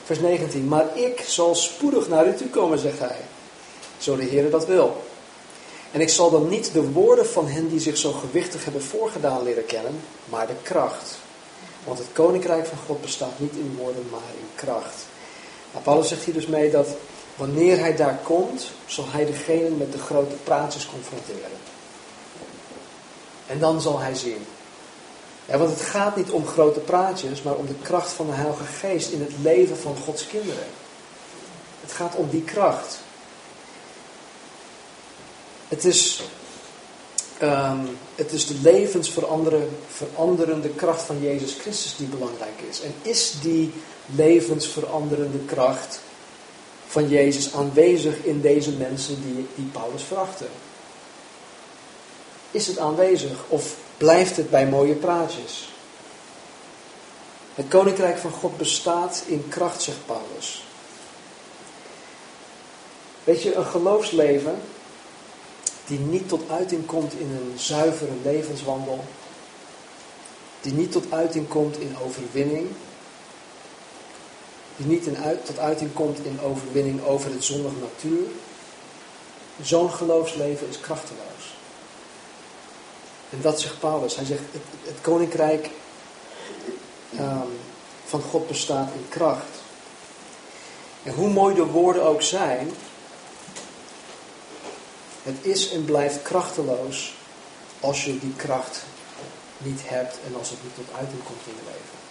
Vers 0.04 0.20
19. 0.20 0.68
Maar 0.68 0.98
ik 0.98 1.24
zal 1.28 1.56
spoedig 1.56 2.08
naar 2.08 2.28
u 2.28 2.36
toe 2.36 2.48
komen, 2.48 2.80
zegt 2.80 3.00
hij. 3.00 3.18
Zo 3.98 4.16
de 4.16 4.24
Heer 4.24 4.50
dat 4.50 4.66
wil. 4.66 5.04
En 5.92 6.02
ik 6.02 6.10
zal 6.10 6.30
dan 6.30 6.50
niet 6.50 6.74
de 6.74 6.92
woorden 6.92 7.28
van 7.28 7.48
hen 7.48 7.70
die 7.70 7.80
zich 7.80 7.98
zo 7.98 8.12
gewichtig 8.12 8.64
hebben 8.64 8.84
voorgedaan 8.84 9.44
leren 9.44 9.66
kennen, 9.66 10.00
maar 10.26 10.48
de 10.48 10.54
kracht. 10.62 11.18
Want 11.84 11.98
het 11.98 12.08
koninkrijk 12.14 12.66
van 12.66 12.78
God 12.86 13.02
bestaat 13.02 13.40
niet 13.40 13.54
in 13.54 13.78
woorden, 13.80 14.08
maar 14.12 14.20
in 14.40 14.50
kracht. 14.56 15.06
Nou, 15.72 15.84
Paulus 15.84 16.08
zegt 16.08 16.24
hier 16.24 16.34
dus 16.34 16.48
mee 16.48 16.72
dat 16.72 16.88
wanneer 17.36 17.80
hij 17.80 17.96
daar 17.96 18.20
komt, 18.24 18.72
zal 18.86 19.06
hij 19.08 19.26
degene 19.26 19.70
met 19.70 19.92
de 19.92 19.98
grote 19.98 20.36
praatjes 20.44 20.88
confronteren. 20.88 21.58
En 23.48 23.60
dan 23.60 23.82
zal 23.82 24.00
hij 24.00 24.16
zien. 24.16 24.46
Ja, 25.46 25.58
want 25.58 25.70
het 25.70 25.82
gaat 25.82 26.16
niet 26.16 26.32
om 26.32 26.48
grote 26.48 26.80
praatjes, 26.80 27.42
maar 27.42 27.56
om 27.56 27.68
de 27.68 27.76
kracht 27.82 28.12
van 28.12 28.26
de 28.26 28.32
Heilige 28.32 28.64
Geest 28.64 29.10
in 29.10 29.20
het 29.20 29.34
leven 29.42 29.78
van 29.78 29.96
Gods 29.98 30.28
kinderen. 30.28 30.66
Het 31.82 31.92
gaat 31.92 32.16
om 32.16 32.30
die 32.30 32.44
kracht. 32.44 33.00
Het 35.68 35.86
is, 35.86 36.22
um, 37.42 37.98
het 38.16 38.32
is 38.32 38.48
de 38.48 38.56
levensveranderende 38.62 40.70
kracht 40.70 41.02
van 41.02 41.22
Jezus 41.22 41.56
Christus 41.60 41.96
die 41.96 42.08
belangrijk 42.08 42.62
is. 42.70 42.82
En 42.82 42.94
is 43.02 43.34
die 43.42 43.74
levensveranderende 44.16 45.40
kracht 45.46 46.00
van 46.88 47.10
Jezus 47.10 47.54
aanwezig 47.54 48.24
in 48.24 48.42
deze 48.42 48.72
mensen 48.72 49.24
die, 49.24 49.48
die 49.56 49.66
Paulus 49.66 50.04
verachtte? 50.04 50.46
Is 52.52 52.68
het 52.68 52.78
aanwezig 52.78 53.44
of 53.48 53.76
blijft 53.98 54.38
het 54.38 54.50
bij 54.50 54.68
mooie 54.68 54.94
praatjes? 54.94 55.70
Het 57.56 57.68
koninkrijk 57.68 58.18
van 58.18 58.32
God 58.32 58.58
bestaat 58.58 59.24
in 59.26 59.46
kracht, 59.50 59.82
zegt 59.82 60.06
Paulus. 60.06 60.64
Weet 63.24 63.44
je, 63.44 63.56
een 63.56 63.66
geloofsleven 63.66 64.62
die 65.88 66.00
niet 66.00 66.30
tot 66.30 66.50
uiting 66.50 66.86
komt 66.86 67.14
in 67.14 67.32
een 67.32 67.60
zuivere 67.60 68.14
levenswandel, 68.24 69.04
die 70.62 70.74
niet 70.74 70.92
tot 70.92 71.06
uiting 71.10 71.48
komt 71.48 71.80
in 71.80 71.96
overwinning, 72.06 72.68
die 74.78 74.86
niet 74.86 75.04
tot 75.46 75.60
uiting 75.60 75.94
komt 75.94 76.26
in 76.26 76.40
overwinning 76.42 77.04
over 77.04 77.32
het 77.32 77.44
zondige 77.44 77.76
natuur, 77.76 78.28
zo'n 79.62 79.92
geloofsleven 79.92 80.68
is 80.70 80.80
krachteloos. 80.80 81.56
En 83.30 83.42
dat 83.42 83.62
zegt 83.62 83.80
Paulus. 83.80 84.16
Hij 84.16 84.26
zegt, 84.26 84.42
het, 84.84 84.96
koninkrijk 85.02 85.70
um, 87.20 87.60
van 88.06 88.22
God 88.22 88.48
bestaat 88.48 88.90
in 88.94 89.06
kracht. 89.10 89.64
En 91.04 91.14
hoe 91.14 91.30
mooi 91.30 91.56
de 91.56 91.66
woorden 91.66 92.04
ook 92.04 92.22
zijn, 92.22 92.72
het 95.26 95.36
is 95.42 95.70
en 95.70 95.86
blijft 95.86 96.22
krachteloos 96.22 97.14
als 97.80 98.06
je 98.06 98.20
die 98.20 98.34
kracht 98.36 98.84
niet 99.58 99.80
hebt 99.84 100.18
en 100.28 100.36
als 100.38 100.50
het 100.50 100.64
niet 100.64 100.76
tot 100.76 100.98
uiting 100.98 101.24
komt 101.24 101.40
in 101.46 101.54
je 101.56 101.62
leven. 101.66 102.04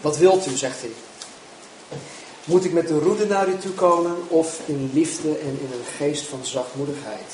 Wat 0.00 0.16
wilt 0.16 0.46
u, 0.46 0.56
zegt 0.56 0.80
hij. 0.80 0.92
Moet 2.44 2.64
ik 2.64 2.72
met 2.72 2.88
de 2.88 2.98
roede 2.98 3.26
naar 3.26 3.48
u 3.48 3.58
toe 3.58 3.72
komen 3.72 4.16
of 4.28 4.60
in 4.66 4.90
liefde 4.92 5.38
en 5.38 5.58
in 5.60 5.70
een 5.72 5.86
geest 5.96 6.26
van 6.26 6.46
zachtmoedigheid? 6.46 7.32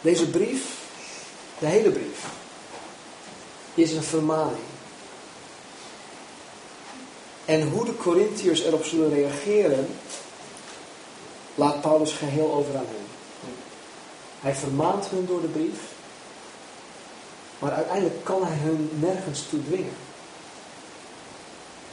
Deze 0.00 0.30
brief, 0.30 0.62
de 1.58 1.66
hele 1.66 1.90
brief, 1.90 2.24
is 3.74 3.92
een 3.92 4.02
vermaning. 4.02 4.64
En 7.44 7.68
hoe 7.68 7.84
de 7.84 7.96
Corinthiërs 7.96 8.62
erop 8.62 8.84
zullen 8.84 9.14
reageren, 9.14 9.88
laat 11.54 11.80
Paulus 11.80 12.12
geheel 12.12 12.52
over 12.52 12.76
aan 12.76 12.86
hen. 12.86 13.06
Hij 14.40 14.54
vermaant 14.54 15.06
hun 15.06 15.26
door 15.26 15.40
de 15.40 15.46
brief, 15.46 15.80
maar 17.58 17.72
uiteindelijk 17.72 18.24
kan 18.24 18.46
hij 18.46 18.56
hun 18.56 18.90
nergens 18.92 19.42
toe 19.50 19.64
dwingen. 19.64 19.96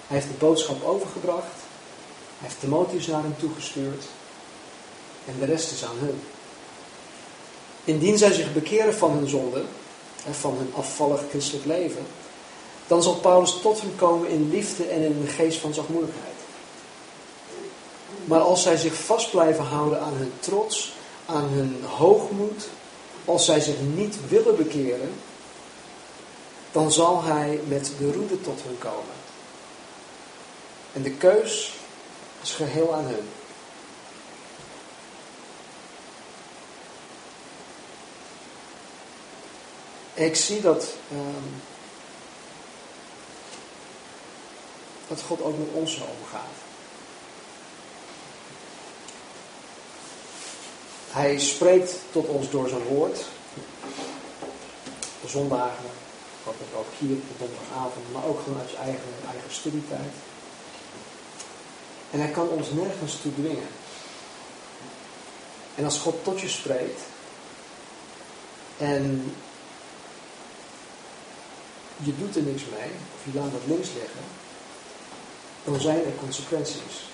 Hij 0.07 0.17
heeft 0.17 0.27
de 0.27 0.37
boodschap 0.39 0.83
overgebracht, 0.83 1.55
hij 2.37 2.47
heeft 2.47 2.59
Timotheus 2.59 3.07
naar 3.07 3.21
hem 3.21 3.35
toegestuurd 3.37 4.03
en 5.25 5.35
de 5.39 5.45
rest 5.45 5.71
is 5.71 5.83
aan 5.83 5.97
hun. 5.99 6.21
Indien 7.83 8.17
zij 8.17 8.33
zich 8.33 8.53
bekeren 8.53 8.93
van 8.93 9.11
hun 9.11 9.27
zonde, 9.27 9.63
van 10.31 10.57
hun 10.57 10.71
afvallig 10.75 11.21
christelijk 11.29 11.65
leven, 11.65 12.05
dan 12.87 13.03
zal 13.03 13.15
Paulus 13.15 13.59
tot 13.61 13.81
hen 13.81 13.95
komen 13.95 14.29
in 14.29 14.49
liefde 14.49 14.83
en 14.83 15.01
in 15.01 15.21
een 15.21 15.27
geest 15.27 15.59
van 15.59 15.73
zachtmoedigheid. 15.73 16.38
Maar 18.29 18.39
als 18.39 18.61
zij 18.61 18.77
zich 18.77 18.93
vast 18.93 19.31
blijven 19.31 19.63
houden 19.63 20.01
aan 20.01 20.13
hun 20.13 20.33
trots, 20.39 20.93
aan 21.25 21.47
hun 21.49 21.83
hoogmoed, 21.83 22.67
als 23.25 23.45
zij 23.45 23.59
zich 23.59 23.75
niet 23.95 24.15
willen 24.27 24.55
bekeren, 24.55 25.11
dan 26.71 26.91
zal 26.91 27.23
hij 27.23 27.59
met 27.67 27.91
de 27.97 28.11
roede 28.11 28.41
tot 28.41 28.63
hen 28.63 28.77
komen. 28.77 29.15
En 30.93 31.01
de 31.01 31.11
keus 31.11 31.73
is 32.41 32.51
geheel 32.51 32.93
aan 32.93 33.05
hun. 33.05 33.27
ik 40.13 40.35
zie 40.35 40.61
dat, 40.61 40.87
um, 41.11 41.61
dat 45.07 45.21
God 45.21 45.41
ook 45.41 45.57
met 45.57 45.67
ons 45.73 45.93
zo 45.95 46.03
omgaat. 46.21 46.68
Hij 51.09 51.39
spreekt 51.39 51.95
tot 52.11 52.27
ons 52.27 52.49
door 52.49 52.69
zijn 52.69 52.83
woord. 52.83 53.17
De 55.21 55.27
zondagen, 55.27 55.85
ook 56.75 56.85
hier 56.97 57.15
op 57.15 57.21
de 57.21 57.37
donderdagavond, 57.37 58.13
maar 58.13 58.25
ook 58.25 58.39
gewoon 58.43 58.59
uit 58.59 58.69
zijn 58.69 58.83
eigen, 58.83 59.09
eigen 59.31 59.53
studietijd. 59.53 60.11
En 62.11 62.19
hij 62.19 62.29
kan 62.29 62.47
ons 62.47 62.71
nergens 62.71 63.21
toe 63.21 63.33
dwingen. 63.33 63.67
En 65.75 65.85
als 65.85 65.97
God 65.97 66.23
tot 66.23 66.41
je 66.41 66.49
spreekt 66.49 67.01
en 68.77 69.35
je 71.97 72.17
doet 72.17 72.35
er 72.35 72.41
niks 72.41 72.61
mee, 72.61 72.91
of 73.15 73.33
je 73.33 73.39
laat 73.39 73.51
het 73.51 73.67
links 73.67 73.89
liggen, 73.93 74.23
dan 75.63 75.79
zijn 75.79 76.05
er 76.05 76.15
consequenties. 76.19 77.09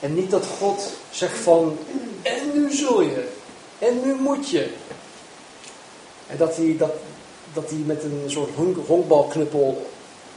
En 0.00 0.14
niet 0.14 0.30
dat 0.30 0.46
God 0.58 0.90
zegt 1.10 1.38
van, 1.38 1.78
en 2.22 2.50
nu 2.54 2.72
zul 2.72 3.00
je, 3.00 3.28
en 3.78 4.00
nu 4.04 4.14
moet 4.14 4.48
je. 4.48 4.72
En 6.26 6.36
dat 6.36 6.56
hij, 6.56 6.76
dat, 6.78 6.92
dat 7.52 7.70
hij 7.70 7.78
met 7.78 8.02
een 8.02 8.24
soort 8.26 8.50
honkbalknuppel 8.86 9.90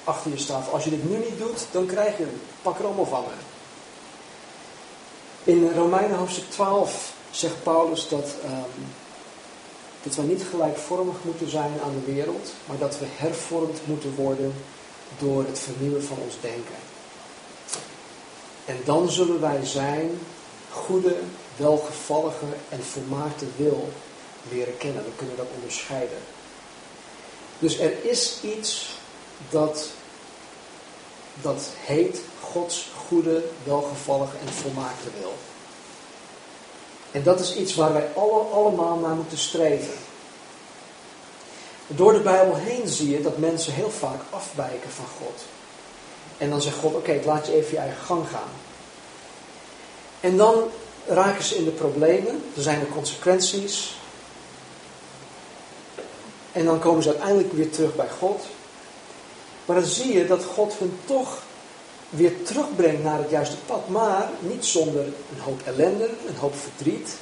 achter 0.03 0.31
je 0.31 0.37
staat. 0.37 0.71
Als 0.71 0.83
je 0.83 0.89
dit 0.89 1.09
nu 1.09 1.17
niet 1.17 1.37
doet, 1.37 1.65
dan 1.71 1.85
krijg 1.85 2.17
je 2.17 2.23
hem. 2.23 2.41
Pak 2.61 2.79
er 2.79 2.85
allemaal 2.85 3.05
van 3.05 3.23
me. 3.23 3.33
In 5.51 5.71
Romeinen 5.75 6.17
hoofdstuk 6.17 6.49
12 6.49 7.13
zegt 7.31 7.63
Paulus 7.63 8.07
dat, 8.07 8.25
um, 8.45 8.85
dat 10.03 10.15
we 10.15 10.21
niet 10.21 10.43
gelijkvormig 10.49 11.15
moeten 11.21 11.49
zijn 11.49 11.71
aan 11.83 12.01
de 12.05 12.13
wereld, 12.13 12.51
maar 12.65 12.77
dat 12.77 12.99
we 12.99 13.05
hervormd 13.09 13.79
moeten 13.85 14.15
worden 14.15 14.53
door 15.19 15.45
het 15.45 15.59
vernieuwen 15.59 16.03
van 16.03 16.17
ons 16.25 16.35
denken. 16.41 16.75
En 18.65 18.79
dan 18.85 19.09
zullen 19.09 19.41
wij 19.41 19.65
zijn 19.65 20.19
goede, 20.69 21.15
welgevallige 21.55 22.45
en 22.69 22.83
volmaakte 22.83 23.45
wil 23.55 23.89
leren 24.51 24.77
kennen. 24.77 25.03
We 25.03 25.11
kunnen 25.15 25.37
dat 25.37 25.47
onderscheiden. 25.55 26.17
Dus 27.59 27.79
er 27.79 28.05
is 28.05 28.37
iets 28.41 28.89
dat, 29.49 29.87
dat 31.41 31.69
heet 31.85 32.19
Gods 32.41 32.91
goede, 33.07 33.43
welgevallige 33.63 34.37
en 34.37 34.53
volmaakte 34.53 35.09
wil. 35.19 35.33
En 37.11 37.23
dat 37.23 37.39
is 37.39 37.55
iets 37.55 37.75
waar 37.75 37.93
wij 37.93 38.07
alle, 38.15 38.39
allemaal 38.39 38.97
naar 38.97 39.15
moeten 39.15 39.37
streven. 39.37 39.93
Door 41.87 42.13
de 42.13 42.19
Bijbel 42.19 42.55
heen 42.55 42.87
zie 42.87 43.09
je 43.09 43.21
dat 43.21 43.37
mensen 43.37 43.73
heel 43.73 43.91
vaak 43.91 44.21
afwijken 44.29 44.89
van 44.89 45.05
God. 45.19 45.43
En 46.37 46.49
dan 46.49 46.61
zegt 46.61 46.77
God, 46.77 46.93
oké, 46.93 47.19
laat 47.25 47.45
je 47.45 47.53
even 47.53 47.71
je 47.71 47.77
eigen 47.77 48.05
gang 48.05 48.27
gaan. 48.27 48.49
En 50.19 50.37
dan 50.37 50.63
raken 51.07 51.43
ze 51.43 51.55
in 51.55 51.63
de 51.63 51.71
problemen, 51.71 52.43
er 52.55 52.61
zijn 52.61 52.79
de 52.79 52.89
consequenties. 52.89 53.95
En 56.51 56.65
dan 56.65 56.79
komen 56.79 57.03
ze 57.03 57.09
uiteindelijk 57.09 57.53
weer 57.53 57.69
terug 57.69 57.95
bij 57.95 58.09
God. 58.19 58.45
Maar 59.65 59.75
dan 59.75 59.85
zie 59.85 60.13
je 60.13 60.27
dat 60.27 60.43
God 60.43 60.73
hun 60.73 60.99
toch 61.05 61.43
weer 62.09 62.43
terugbrengt 62.43 63.03
naar 63.03 63.17
het 63.17 63.29
juiste 63.29 63.57
pad. 63.65 63.87
Maar 63.87 64.29
niet 64.39 64.65
zonder 64.65 65.05
een 65.05 65.39
hoop 65.43 65.61
ellende, 65.65 66.09
een 66.27 66.35
hoop 66.39 66.55
verdriet, 66.55 67.15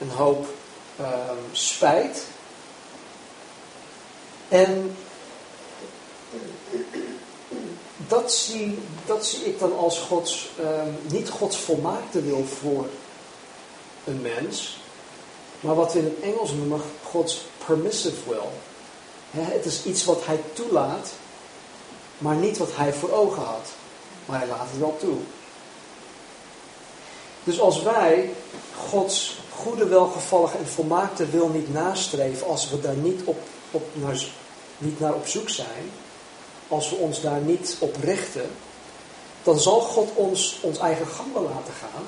een 0.00 0.10
hoop 0.10 0.46
ehm, 0.96 1.36
spijt. 1.52 2.24
En 4.48 4.96
dat 7.96 8.32
zie, 8.32 8.78
dat 9.06 9.26
zie 9.26 9.44
ik 9.44 9.58
dan 9.58 9.76
als 9.76 9.98
Gods, 9.98 10.50
ehm, 10.60 10.90
niet 11.06 11.28
Gods 11.28 11.56
volmaakte 11.56 12.22
wil 12.22 12.44
voor 12.44 12.86
een 14.04 14.20
mens, 14.20 14.78
maar 15.60 15.74
wat 15.74 15.92
we 15.92 15.98
in 15.98 16.04
het 16.04 16.20
Engels 16.20 16.52
noemen 16.52 16.80
Gods 17.02 17.46
permissive 17.66 18.28
will. 18.28 18.48
het 19.30 19.64
is 19.64 19.84
iets 19.84 20.04
wat 20.04 20.26
hij 20.26 20.40
toelaat, 20.52 21.10
maar 22.18 22.34
niet 22.34 22.58
wat 22.58 22.76
hij 22.76 22.92
voor 22.92 23.10
ogen 23.10 23.42
had. 23.42 23.68
Maar 24.26 24.38
hij 24.38 24.48
laat 24.48 24.66
het 24.70 24.78
wel 24.78 24.96
toe. 25.00 25.16
Dus 27.44 27.60
als 27.60 27.82
wij 27.82 28.30
Gods 28.88 29.38
goede, 29.50 29.86
welgevallige 29.86 30.56
en 30.56 30.66
volmaakte 30.66 31.26
wil 31.26 31.48
niet 31.48 31.72
nastreven, 31.72 32.46
als 32.46 32.70
we 32.70 32.80
daar 32.80 32.96
niet, 32.96 33.20
op, 33.24 33.38
op 33.70 33.82
naar, 33.92 34.24
niet 34.78 35.00
naar 35.00 35.14
op 35.14 35.26
zoek 35.26 35.48
zijn, 35.48 35.90
als 36.68 36.90
we 36.90 36.96
ons 36.96 37.20
daar 37.20 37.40
niet 37.40 37.76
op 37.78 37.96
richten, 38.02 38.50
dan 39.42 39.60
zal 39.60 39.80
God 39.80 40.08
ons 40.14 40.58
ons 40.60 40.78
eigen 40.78 41.06
gang 41.06 41.32
wel 41.32 41.42
laten 41.42 41.72
gaan. 41.72 42.04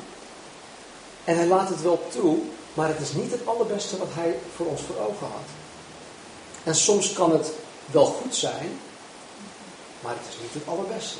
En 1.24 1.36
hij 1.36 1.46
laat 1.46 1.68
het 1.68 1.82
wel 1.82 2.06
toe, 2.08 2.38
maar 2.74 2.88
het 2.88 3.00
is 3.00 3.12
niet 3.12 3.30
het 3.30 3.46
allerbeste 3.46 3.98
wat 3.98 4.08
hij 4.10 4.38
voor 4.56 4.66
ons 4.66 4.80
voor 4.80 4.96
ogen 4.96 5.26
had. 5.26 5.48
En 6.64 6.74
soms 6.74 7.12
kan 7.12 7.32
het 7.32 7.52
wel 7.86 8.04
goed 8.04 8.34
zijn, 8.34 8.80
maar 10.00 10.14
het 10.16 10.28
is 10.28 10.40
niet 10.42 10.54
het 10.54 10.74
allerbeste. 10.74 11.18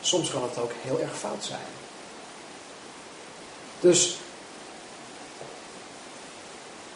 Soms 0.00 0.30
kan 0.30 0.42
het 0.42 0.58
ook 0.58 0.70
heel 0.82 1.00
erg 1.00 1.18
fout 1.18 1.44
zijn. 1.44 1.66
Dus, 3.80 4.16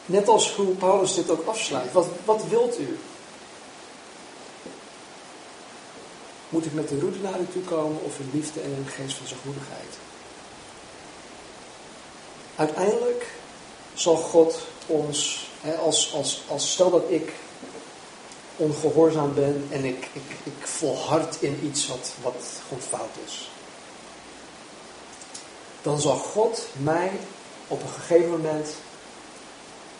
net 0.06 0.28
als 0.28 0.52
hoe 0.52 0.74
Paulus 0.74 1.14
dit 1.14 1.30
ook 1.30 1.46
afsluit, 1.46 1.92
wat, 1.92 2.06
wat 2.24 2.44
wilt 2.48 2.78
u? 2.78 2.98
Moet 6.50 6.66
ik 6.66 6.72
met 6.72 6.88
de 6.88 6.98
route 6.98 7.18
naar 7.18 7.40
u 7.40 7.46
toe 7.52 7.62
komen 7.62 8.02
of 8.02 8.18
in 8.18 8.30
liefde 8.32 8.60
en 8.60 8.70
in 8.70 8.86
geest 8.86 9.16
van 9.16 9.26
zachtmoedigheid? 9.26 9.98
Uiteindelijk 12.56 13.26
zal 13.94 14.16
God 14.16 14.60
ons, 14.86 15.48
hè, 15.60 15.76
als, 15.76 16.12
als, 16.14 16.42
als 16.48 16.72
stel 16.72 16.90
dat 16.90 17.04
ik 17.08 17.32
ongehoorzaam 18.56 19.34
ben 19.34 19.66
en 19.70 19.84
ik, 19.84 20.08
ik, 20.12 20.36
ik 20.44 20.66
volhard 20.66 21.42
in 21.42 21.60
iets 21.64 21.86
wat, 21.86 22.12
wat 22.22 22.44
gewoon 22.66 22.82
fout 22.82 23.16
is. 23.26 23.50
Dan 25.82 26.00
zal 26.00 26.16
God 26.16 26.66
mij 26.72 27.10
op 27.68 27.82
een 27.82 27.88
gegeven 27.88 28.30
moment 28.30 28.74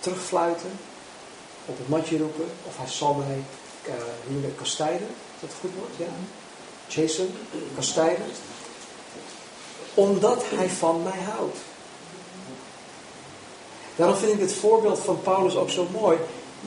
terugfluiten, 0.01 0.70
op 1.66 1.78
het 1.78 1.88
matje 1.88 2.18
roepen, 2.18 2.48
of 2.66 2.76
hij 2.76 2.88
zal 2.88 3.14
mij 3.14 3.44
uh, 3.86 3.94
hier 4.28 4.51
kastijden, 4.51 5.09
is 5.09 5.40
dat 5.40 5.51
goed 5.61 5.70
woord? 5.78 5.96
Ja? 5.96 6.07
Jason, 6.91 7.34
kastijden. 7.74 8.26
Omdat 9.95 10.43
hij 10.49 10.68
van 10.68 11.03
mij 11.03 11.18
houdt. 11.34 11.59
Daarom 13.97 14.16
vind 14.16 14.32
ik 14.32 14.41
het 14.41 14.53
voorbeeld 14.53 14.99
van 14.99 15.20
Paulus 15.22 15.57
ook 15.57 15.70
zo 15.70 15.86
mooi. 15.93 16.18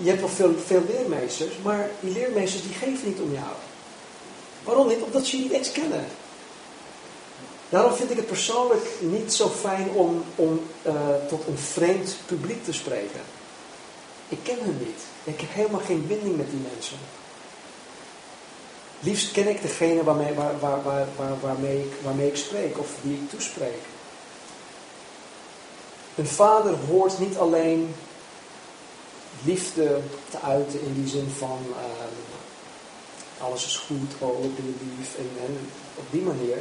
Je 0.02 0.10
hebt 0.10 0.20
wel 0.20 0.30
veel, 0.30 0.54
veel 0.66 0.84
leermeesters, 0.88 1.54
maar 1.64 1.90
die 2.00 2.14
leermeesters 2.14 2.64
die 2.64 2.74
geven 2.74 3.08
niet 3.08 3.20
om 3.20 3.34
jou. 3.34 3.54
Waarom 4.64 4.88
niet? 4.88 5.02
Omdat 5.02 5.26
ze 5.26 5.38
je 5.38 5.44
niet 5.44 5.52
eens 5.52 5.72
kennen. 5.72 6.06
Daarom 7.70 7.94
vind 7.94 8.12
ik 8.12 8.18
het 8.18 8.28
persoonlijk 8.28 8.86
niet 9.00 9.34
zo 9.34 9.50
fijn 9.50 9.90
om, 9.90 10.24
om 10.36 10.62
uh, 10.88 10.94
tot 11.30 11.48
een 11.48 11.58
vreemd 11.58 12.16
publiek 12.26 12.64
te 12.64 12.74
spreken. 12.74 13.22
Ik 14.30 14.38
ken 14.44 14.58
hen 14.60 14.78
niet. 14.80 15.02
Ik 15.24 15.42
heb 15.42 15.54
helemaal 15.54 15.82
geen 15.86 16.08
binding 16.08 16.38
met 16.38 16.50
die 16.50 16.60
mensen. 16.74 16.98
Liefst 19.04 19.32
ken 19.32 19.48
ik 19.48 19.62
degene 19.62 20.04
waarmee, 20.04 20.34
waar, 20.34 20.60
waar, 20.60 20.84
waar, 20.84 21.40
waarmee, 21.42 21.80
ik, 21.80 21.94
waarmee 22.04 22.28
ik 22.28 22.36
spreek 22.36 22.80
of 22.80 22.90
die 23.02 23.14
ik 23.14 23.30
toespreek. 23.30 23.82
Een 26.16 26.28
vader 26.28 26.76
hoort 26.90 27.20
niet 27.20 27.38
alleen 27.38 27.96
liefde 29.44 30.00
te 30.30 30.40
uiten 30.40 30.82
in 30.82 30.94
die 30.94 31.08
zin 31.08 31.30
van 31.38 31.60
uh, 31.70 33.46
alles 33.46 33.66
is 33.66 33.78
goed, 33.78 34.12
oh 34.20 34.44
lief 34.98 35.18
en, 35.18 35.30
en 35.46 35.70
op 35.96 36.06
die 36.10 36.22
manier. 36.22 36.58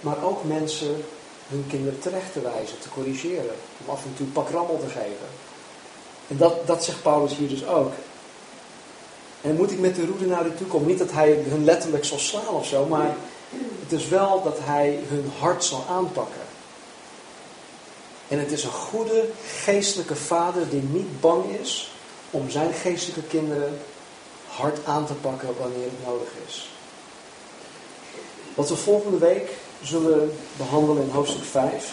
Maar 0.00 0.24
ook 0.24 0.44
mensen 0.44 1.04
hun 1.48 1.64
kinderen 1.68 1.98
terecht 1.98 2.32
te 2.32 2.40
wijzen, 2.40 2.78
te 2.80 2.88
corrigeren. 2.88 3.54
Om 3.84 3.90
af 3.90 4.04
en 4.04 4.14
toe 4.16 4.26
pak 4.26 4.50
rammel 4.50 4.78
te 4.78 4.88
geven. 4.88 5.28
En 6.28 6.36
dat, 6.36 6.66
dat 6.66 6.84
zegt 6.84 7.02
Paulus 7.02 7.36
hier 7.36 7.48
dus 7.48 7.66
ook. 7.66 7.92
En 9.42 9.56
moet 9.56 9.70
ik 9.70 9.78
met 9.78 9.94
de 9.94 10.06
roede 10.06 10.26
naar 10.26 10.46
u 10.46 10.52
toe? 10.54 10.80
Niet 10.80 10.98
dat 10.98 11.12
hij 11.12 11.44
hun 11.48 11.64
letterlijk 11.64 12.04
zal 12.04 12.18
slaan 12.18 12.48
of 12.48 12.66
zo, 12.66 12.86
maar 12.86 13.16
het 13.82 13.92
is 13.92 14.08
wel 14.08 14.42
dat 14.42 14.58
hij 14.60 14.98
hun 15.08 15.32
hart 15.38 15.64
zal 15.64 15.84
aanpakken. 15.88 16.40
En 18.28 18.38
het 18.38 18.52
is 18.52 18.64
een 18.64 18.70
goede 18.70 19.24
geestelijke 19.46 20.16
vader 20.16 20.68
die 20.68 20.82
niet 20.82 21.20
bang 21.20 21.44
is 21.60 21.92
om 22.30 22.50
zijn 22.50 22.72
geestelijke 22.72 23.22
kinderen 23.22 23.78
hard 24.46 24.78
aan 24.84 25.06
te 25.06 25.14
pakken 25.14 25.48
wanneer 25.58 25.84
het 25.84 26.06
nodig 26.06 26.28
is. 26.46 26.70
Wat 28.54 28.68
we 28.68 28.76
volgende 28.76 29.18
week 29.18 29.50
zullen 29.82 30.36
behandelen 30.56 31.02
in 31.02 31.10
hoofdstuk 31.10 31.44
5 31.44 31.92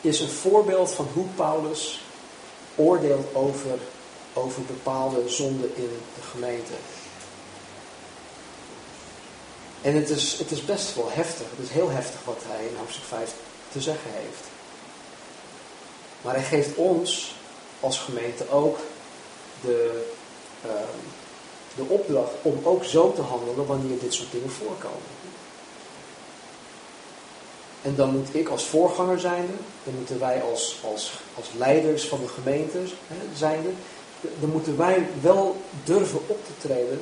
is 0.00 0.20
een 0.20 0.28
voorbeeld 0.28 0.90
van 0.90 1.08
hoe 1.12 1.26
Paulus 1.36 2.00
oordeelt 2.74 3.34
over, 3.34 3.78
over 4.34 4.62
bepaalde 4.62 5.28
zonden 5.28 5.76
in 5.76 5.90
de 6.14 6.22
gemeente. 6.30 6.72
En 9.82 9.94
het 9.94 10.10
is, 10.10 10.38
het 10.38 10.50
is 10.50 10.64
best 10.64 10.94
wel 10.94 11.10
heftig. 11.10 11.46
Het 11.50 11.66
is 11.66 11.70
heel 11.70 11.90
heftig 11.90 12.24
wat 12.24 12.42
hij 12.46 12.66
in 12.66 12.76
hoofdstuk 12.76 13.04
5 13.04 13.32
te 13.72 13.80
zeggen 13.80 14.10
heeft. 14.12 14.44
Maar 16.22 16.34
hij 16.34 16.44
geeft 16.44 16.74
ons 16.74 17.34
als 17.80 17.98
gemeente 17.98 18.50
ook 18.50 18.78
de, 19.60 20.06
uh, 20.66 20.70
de 21.76 21.82
opdracht 21.82 22.32
om 22.42 22.60
ook 22.62 22.84
zo 22.84 23.12
te 23.12 23.22
handelen 23.22 23.66
wanneer 23.66 23.98
dit 23.98 24.14
soort 24.14 24.32
dingen 24.32 24.50
voorkomen. 24.50 25.12
En 27.82 27.94
dan 27.94 28.10
moet 28.10 28.34
ik 28.34 28.48
als 28.48 28.64
voorganger 28.64 29.20
zijnde, 29.20 29.52
dan 29.84 29.94
moeten 29.94 30.18
wij 30.18 30.42
als, 30.42 30.78
als, 30.92 31.12
als 31.34 31.46
leiders 31.56 32.04
van 32.04 32.20
de 32.20 32.28
gemeentes 32.28 32.90
hè, 33.06 33.36
zijnde, 33.36 33.68
dan 34.40 34.50
moeten 34.50 34.76
wij 34.76 35.06
wel 35.20 35.56
durven 35.84 36.20
op 36.26 36.46
te 36.46 36.68
treden 36.68 37.00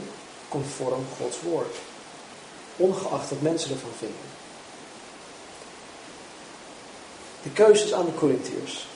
conform 0.49 1.05
Gods 1.20 1.41
woord. 1.43 1.77
Ongeacht 2.77 3.31
wat 3.31 3.41
mensen 3.41 3.70
ervan 3.70 3.91
vinden. 3.99 4.31
De 7.43 7.51
keuze 7.51 7.85
is 7.85 7.93
aan 7.93 8.05
de 8.05 8.14
Corinthiërs. 8.14 8.87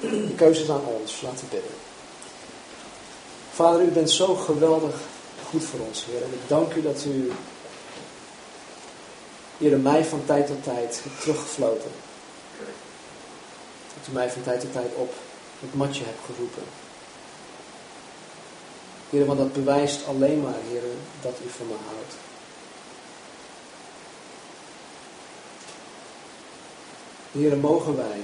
De 0.00 0.34
keuze 0.36 0.62
is 0.62 0.70
aan 0.70 0.84
ons. 0.84 1.20
Laten 1.20 1.38
we 1.38 1.46
bidden. 1.54 1.70
Vader, 3.52 3.82
u 3.82 3.88
bent 3.90 4.10
zo 4.10 4.34
geweldig 4.34 4.94
goed 5.48 5.64
voor 5.64 5.80
ons, 5.80 6.04
Heer. 6.04 6.22
En 6.22 6.32
ik 6.32 6.48
dank 6.48 6.74
u 6.74 6.82
dat 6.82 7.04
u 7.04 7.32
Heer, 9.58 9.78
mij 9.78 10.04
van 10.04 10.22
tijd 10.26 10.46
tot 10.46 10.62
tijd 10.62 11.00
hebt 11.02 11.20
teruggefloten. 11.20 11.90
Dat 13.98 14.08
u 14.08 14.12
mij 14.12 14.30
van 14.30 14.42
tijd 14.42 14.60
tot 14.60 14.72
tijd 14.72 14.94
op 14.94 15.14
het 15.60 15.74
matje 15.74 16.04
hebt 16.04 16.20
geroepen. 16.26 16.62
Heer, 19.10 19.26
want 19.26 19.38
dat 19.38 19.52
bewijst 19.52 20.06
alleen 20.06 20.40
maar, 20.40 20.54
Heer, 20.70 20.82
dat 21.22 21.34
u 21.44 21.48
van 21.48 21.66
me 21.66 21.74
houdt. 21.86 22.14
Heer, 27.32 27.56
mogen 27.56 27.96
wij, 27.96 28.20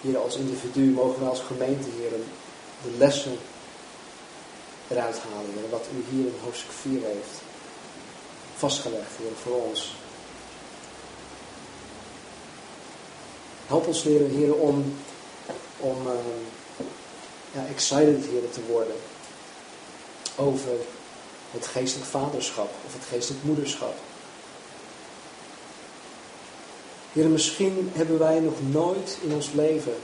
Heer, 0.00 0.18
als 0.18 0.36
individu, 0.36 0.80
mogen 0.80 1.20
wij 1.20 1.28
als 1.28 1.40
gemeente, 1.40 1.88
Heer, 1.98 2.10
de 2.82 2.98
lessen 2.98 3.38
eruit 4.88 5.18
halen, 5.18 5.50
Heer, 5.54 5.70
wat 5.70 5.86
u 5.94 6.04
hier 6.10 6.26
in 6.26 6.34
hoofdstuk 6.44 6.72
4 6.72 7.00
heeft 7.02 7.42
vastgelegd, 8.56 9.16
Heer, 9.16 9.32
voor 9.42 9.62
ons. 9.62 9.94
Help 13.66 13.86
ons 13.86 14.04
leren, 14.04 14.30
Heer, 14.30 14.54
om, 14.54 14.96
om 15.76 16.06
uh, 16.06 16.12
ja, 17.52 17.66
excited, 17.66 18.26
Heer, 18.26 18.50
te 18.50 18.62
worden 18.68 18.96
over 20.40 20.72
het 21.50 21.66
geestelijk 21.66 22.10
vaderschap 22.10 22.70
of 22.86 22.92
het 22.92 23.04
geestelijk 23.08 23.44
moederschap. 23.44 23.94
Heer, 27.12 27.28
misschien 27.28 27.90
hebben 27.94 28.18
wij 28.18 28.40
nog 28.40 28.54
nooit 28.70 29.18
in 29.22 29.32
ons 29.32 29.52
leven 29.52 29.94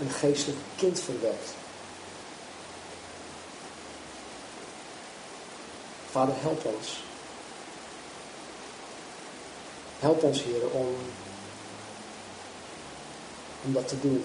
een 0.00 0.10
geestelijk 0.10 0.60
kind 0.76 1.00
verwekt. 1.00 1.54
Vader, 6.10 6.34
help 6.38 6.64
ons. 6.64 7.02
Help 9.98 10.22
ons, 10.22 10.42
Heer, 10.42 10.70
om, 10.70 10.94
om 13.64 13.72
dat 13.72 13.88
te 13.88 14.00
doen. 14.00 14.24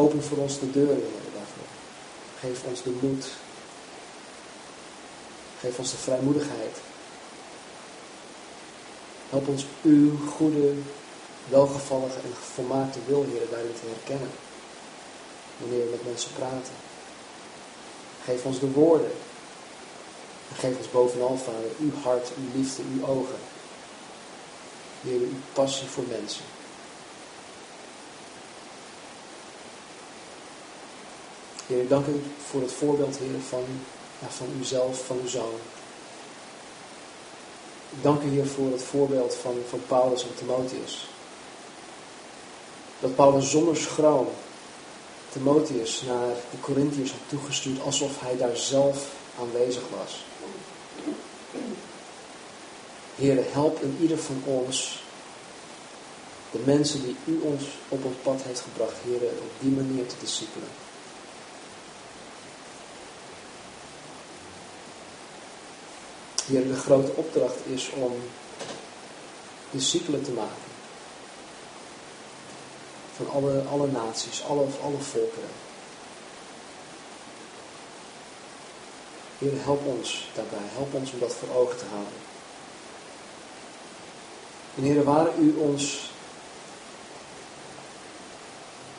Open 0.00 0.22
voor 0.22 0.38
ons 0.38 0.58
de 0.58 0.70
deuren, 0.70 0.96
Heer, 0.96 1.32
daarvoor. 1.34 1.70
Geef 2.40 2.64
ons 2.64 2.82
de 2.82 2.92
moed. 3.00 3.26
Geef 5.60 5.78
ons 5.78 5.90
de 5.90 5.96
vrijmoedigheid. 5.96 6.76
Help 9.28 9.48
ons 9.48 9.66
uw 9.82 10.18
goede, 10.36 10.72
welgevallige 11.48 12.16
en 12.16 12.34
volmaakte 12.54 12.98
wil, 13.06 13.24
Heer, 13.30 13.46
daarin 13.50 13.72
te 13.72 13.86
herkennen. 13.94 14.30
Wanneer 15.56 15.84
we 15.84 15.90
met 15.90 16.04
mensen 16.04 16.32
praten. 16.32 16.76
Geef 18.24 18.44
ons 18.44 18.58
de 18.58 18.70
woorden. 18.70 19.12
En 20.48 20.56
geef 20.56 20.76
ons 20.76 20.90
bovenal, 20.90 21.36
Vader, 21.36 21.70
uw 21.78 21.92
hart, 22.02 22.28
uw 22.38 22.60
liefde, 22.60 22.82
uw 22.94 23.06
ogen. 23.06 23.40
Heer, 25.00 25.20
uw 25.20 25.40
passie 25.52 25.88
voor 25.88 26.04
mensen. 26.08 26.44
Heer, 31.70 31.88
dank 31.88 32.06
u 32.06 32.22
voor 32.50 32.60
het 32.60 32.72
voorbeeld, 32.72 33.18
Heer, 33.18 33.40
van, 33.48 33.64
ja, 34.18 34.28
van 34.28 34.46
uzelf, 34.60 35.06
van 35.06 35.18
uw 35.22 35.28
zoon. 35.28 35.54
Dank 38.02 38.22
u, 38.22 38.28
Heer, 38.28 38.46
voor 38.46 38.70
het 38.70 38.82
voorbeeld 38.82 39.34
van, 39.34 39.54
van 39.68 39.82
Paulus 39.86 40.22
en 40.22 40.34
Timotheus. 40.34 41.08
Dat 43.00 43.14
Paulus 43.14 43.50
zonder 43.50 43.76
schroom 43.76 44.28
Timotheus 45.32 46.02
naar 46.06 46.34
de 46.50 46.60
Corinthiërs 46.60 47.10
had 47.10 47.20
toegestuurd 47.28 47.82
alsof 47.82 48.20
hij 48.20 48.36
daar 48.36 48.56
zelf 48.56 49.06
aanwezig 49.40 49.82
was. 49.98 50.24
Heer, 53.14 53.44
help 53.52 53.82
in 53.82 53.96
ieder 54.00 54.18
van 54.18 54.42
ons 54.44 55.02
de 56.50 56.60
mensen 56.64 57.02
die 57.02 57.16
u 57.24 57.40
ons 57.40 57.64
op 57.88 58.04
ons 58.04 58.16
pad 58.22 58.42
heeft 58.42 58.60
gebracht, 58.60 58.96
Heer, 59.04 59.20
op 59.22 59.50
die 59.60 59.70
manier 59.70 60.06
te 60.06 60.14
discipelen. 60.20 60.68
Heer, 66.50 66.68
de 66.68 66.76
grote 66.76 67.12
opdracht 67.14 67.66
is 67.66 67.90
om 67.90 68.12
discipelen 69.70 70.22
te 70.22 70.30
maken. 70.30 70.70
Van 73.16 73.30
alle, 73.30 73.62
alle 73.62 73.86
naties, 73.86 74.44
alle, 74.44 74.66
alle 74.82 74.98
volkeren. 74.98 75.48
Heer, 79.38 79.52
help 79.62 79.86
ons 79.86 80.28
daarbij. 80.34 80.68
Help 80.72 80.94
ons 80.94 81.12
om 81.12 81.18
dat 81.18 81.34
voor 81.34 81.54
ogen 81.54 81.78
te 81.78 81.84
houden. 81.90 82.12
En 84.76 84.82
Heer, 84.82 85.04
waar 85.04 85.38
u 85.38 85.56
ons, 85.56 86.10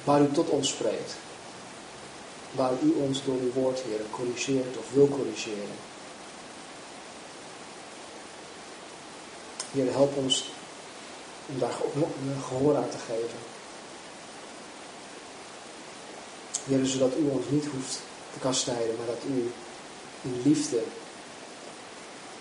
waar 0.03 0.21
u 0.21 0.31
tot 0.31 0.49
ons 0.49 0.69
spreekt, 0.69 1.15
waar 2.51 2.73
u 2.83 2.91
ons 2.91 3.23
door 3.23 3.39
uw 3.39 3.51
woord, 3.51 3.79
Heer, 3.79 4.01
corrigeert 4.11 4.77
of 4.77 4.91
wil 4.93 5.07
corrigeren. 5.07 5.89
Heer, 9.71 9.91
help 9.91 10.17
ons 10.17 10.51
om 11.45 11.59
daar 11.59 11.73
gehoor 12.47 12.75
aan 12.75 12.89
te 12.89 12.97
geven. 12.97 13.39
Heer, 16.63 16.85
zodat 16.85 17.17
u 17.17 17.29
ons 17.29 17.45
niet 17.49 17.65
hoeft 17.65 17.99
te 18.33 18.39
kastijden, 18.39 18.95
maar 18.97 19.05
dat 19.05 19.23
u 19.29 19.51
in 20.21 20.41
liefde, 20.43 20.83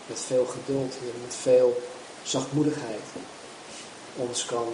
met 0.06 0.20
veel 0.20 0.46
geduld, 0.46 0.94
Heer, 1.00 1.12
met 1.24 1.34
veel 1.34 1.82
zachtmoedigheid, 2.22 3.02
ons 4.16 4.44
kan, 4.44 4.68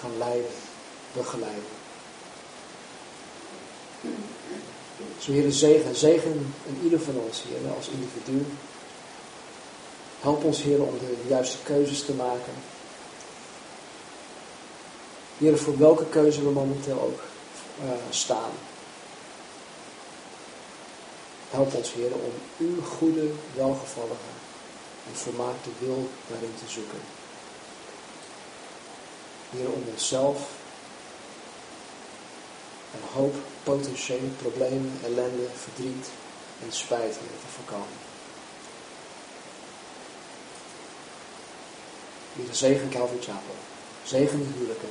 kan 0.00 0.18
leiden, 0.18 0.50
begeleiden. 1.12 1.76
Zo, 5.18 5.32
Heer, 5.32 5.52
zegen, 5.52 5.96
zegen 5.96 6.54
in 6.66 6.80
ieder 6.82 7.00
van 7.00 7.14
ons, 7.14 7.42
Heer, 7.42 7.74
als 7.76 7.88
individu. 7.88 8.46
Help 10.20 10.44
ons, 10.44 10.62
Heer, 10.62 10.82
om 10.82 10.98
de 10.98 11.16
juiste 11.26 11.58
keuzes 11.62 12.04
te 12.04 12.12
maken. 12.12 12.54
Heer, 15.38 15.58
voor 15.58 15.78
welke 15.78 16.06
keuze 16.06 16.42
we 16.42 16.50
momenteel 16.50 17.00
ook 17.00 17.20
uh, 17.84 17.90
staan. 18.10 18.50
Help 21.50 21.74
ons, 21.74 21.92
Heer, 21.92 22.12
om 22.14 22.32
uw 22.56 22.82
goede, 22.82 23.30
welgevallige 23.54 24.32
en 25.08 25.16
volmaakte 25.16 25.68
wil 25.78 26.08
daarin 26.26 26.54
te 26.64 26.72
zoeken. 26.72 27.00
Heer, 29.50 29.72
om 29.72 29.82
onszelf 29.90 30.50
een 32.94 33.08
hoop 33.14 33.34
potentiële 33.62 34.28
problemen, 34.42 34.98
ellende, 35.04 35.46
verdriet 35.54 36.06
en 36.64 36.72
spijt 36.72 37.12
te 37.12 37.48
voorkomen. 37.54 38.07
Heer, 42.38 42.54
zegen 42.54 42.88
Calvary 42.90 43.22
Chapel. 43.22 43.54
Zegen 44.04 44.38
de 44.38 44.44
huwelijken. 44.54 44.88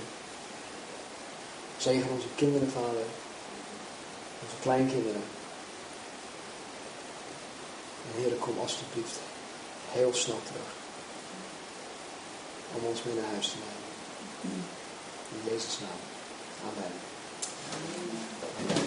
Zegen 1.77 2.09
onze 2.09 2.27
kinderen, 2.35 2.71
vader. 2.71 3.07
Onze 4.43 4.55
kleinkinderen. 4.61 5.23
En 8.05 8.21
Heer, 8.21 8.31
kom 8.31 8.59
alstublieft 8.59 9.19
heel 9.91 10.13
snel 10.13 10.41
terug. 10.45 10.69
Om 12.75 12.85
ons 12.85 13.03
mee 13.03 13.15
naar 13.15 13.31
huis 13.31 13.47
te 13.47 13.55
nemen. 13.57 14.65
In 15.31 15.51
Jezus' 15.51 15.79
naam. 15.79 15.99
Amen. 16.69 16.91
Amen. 18.57 18.86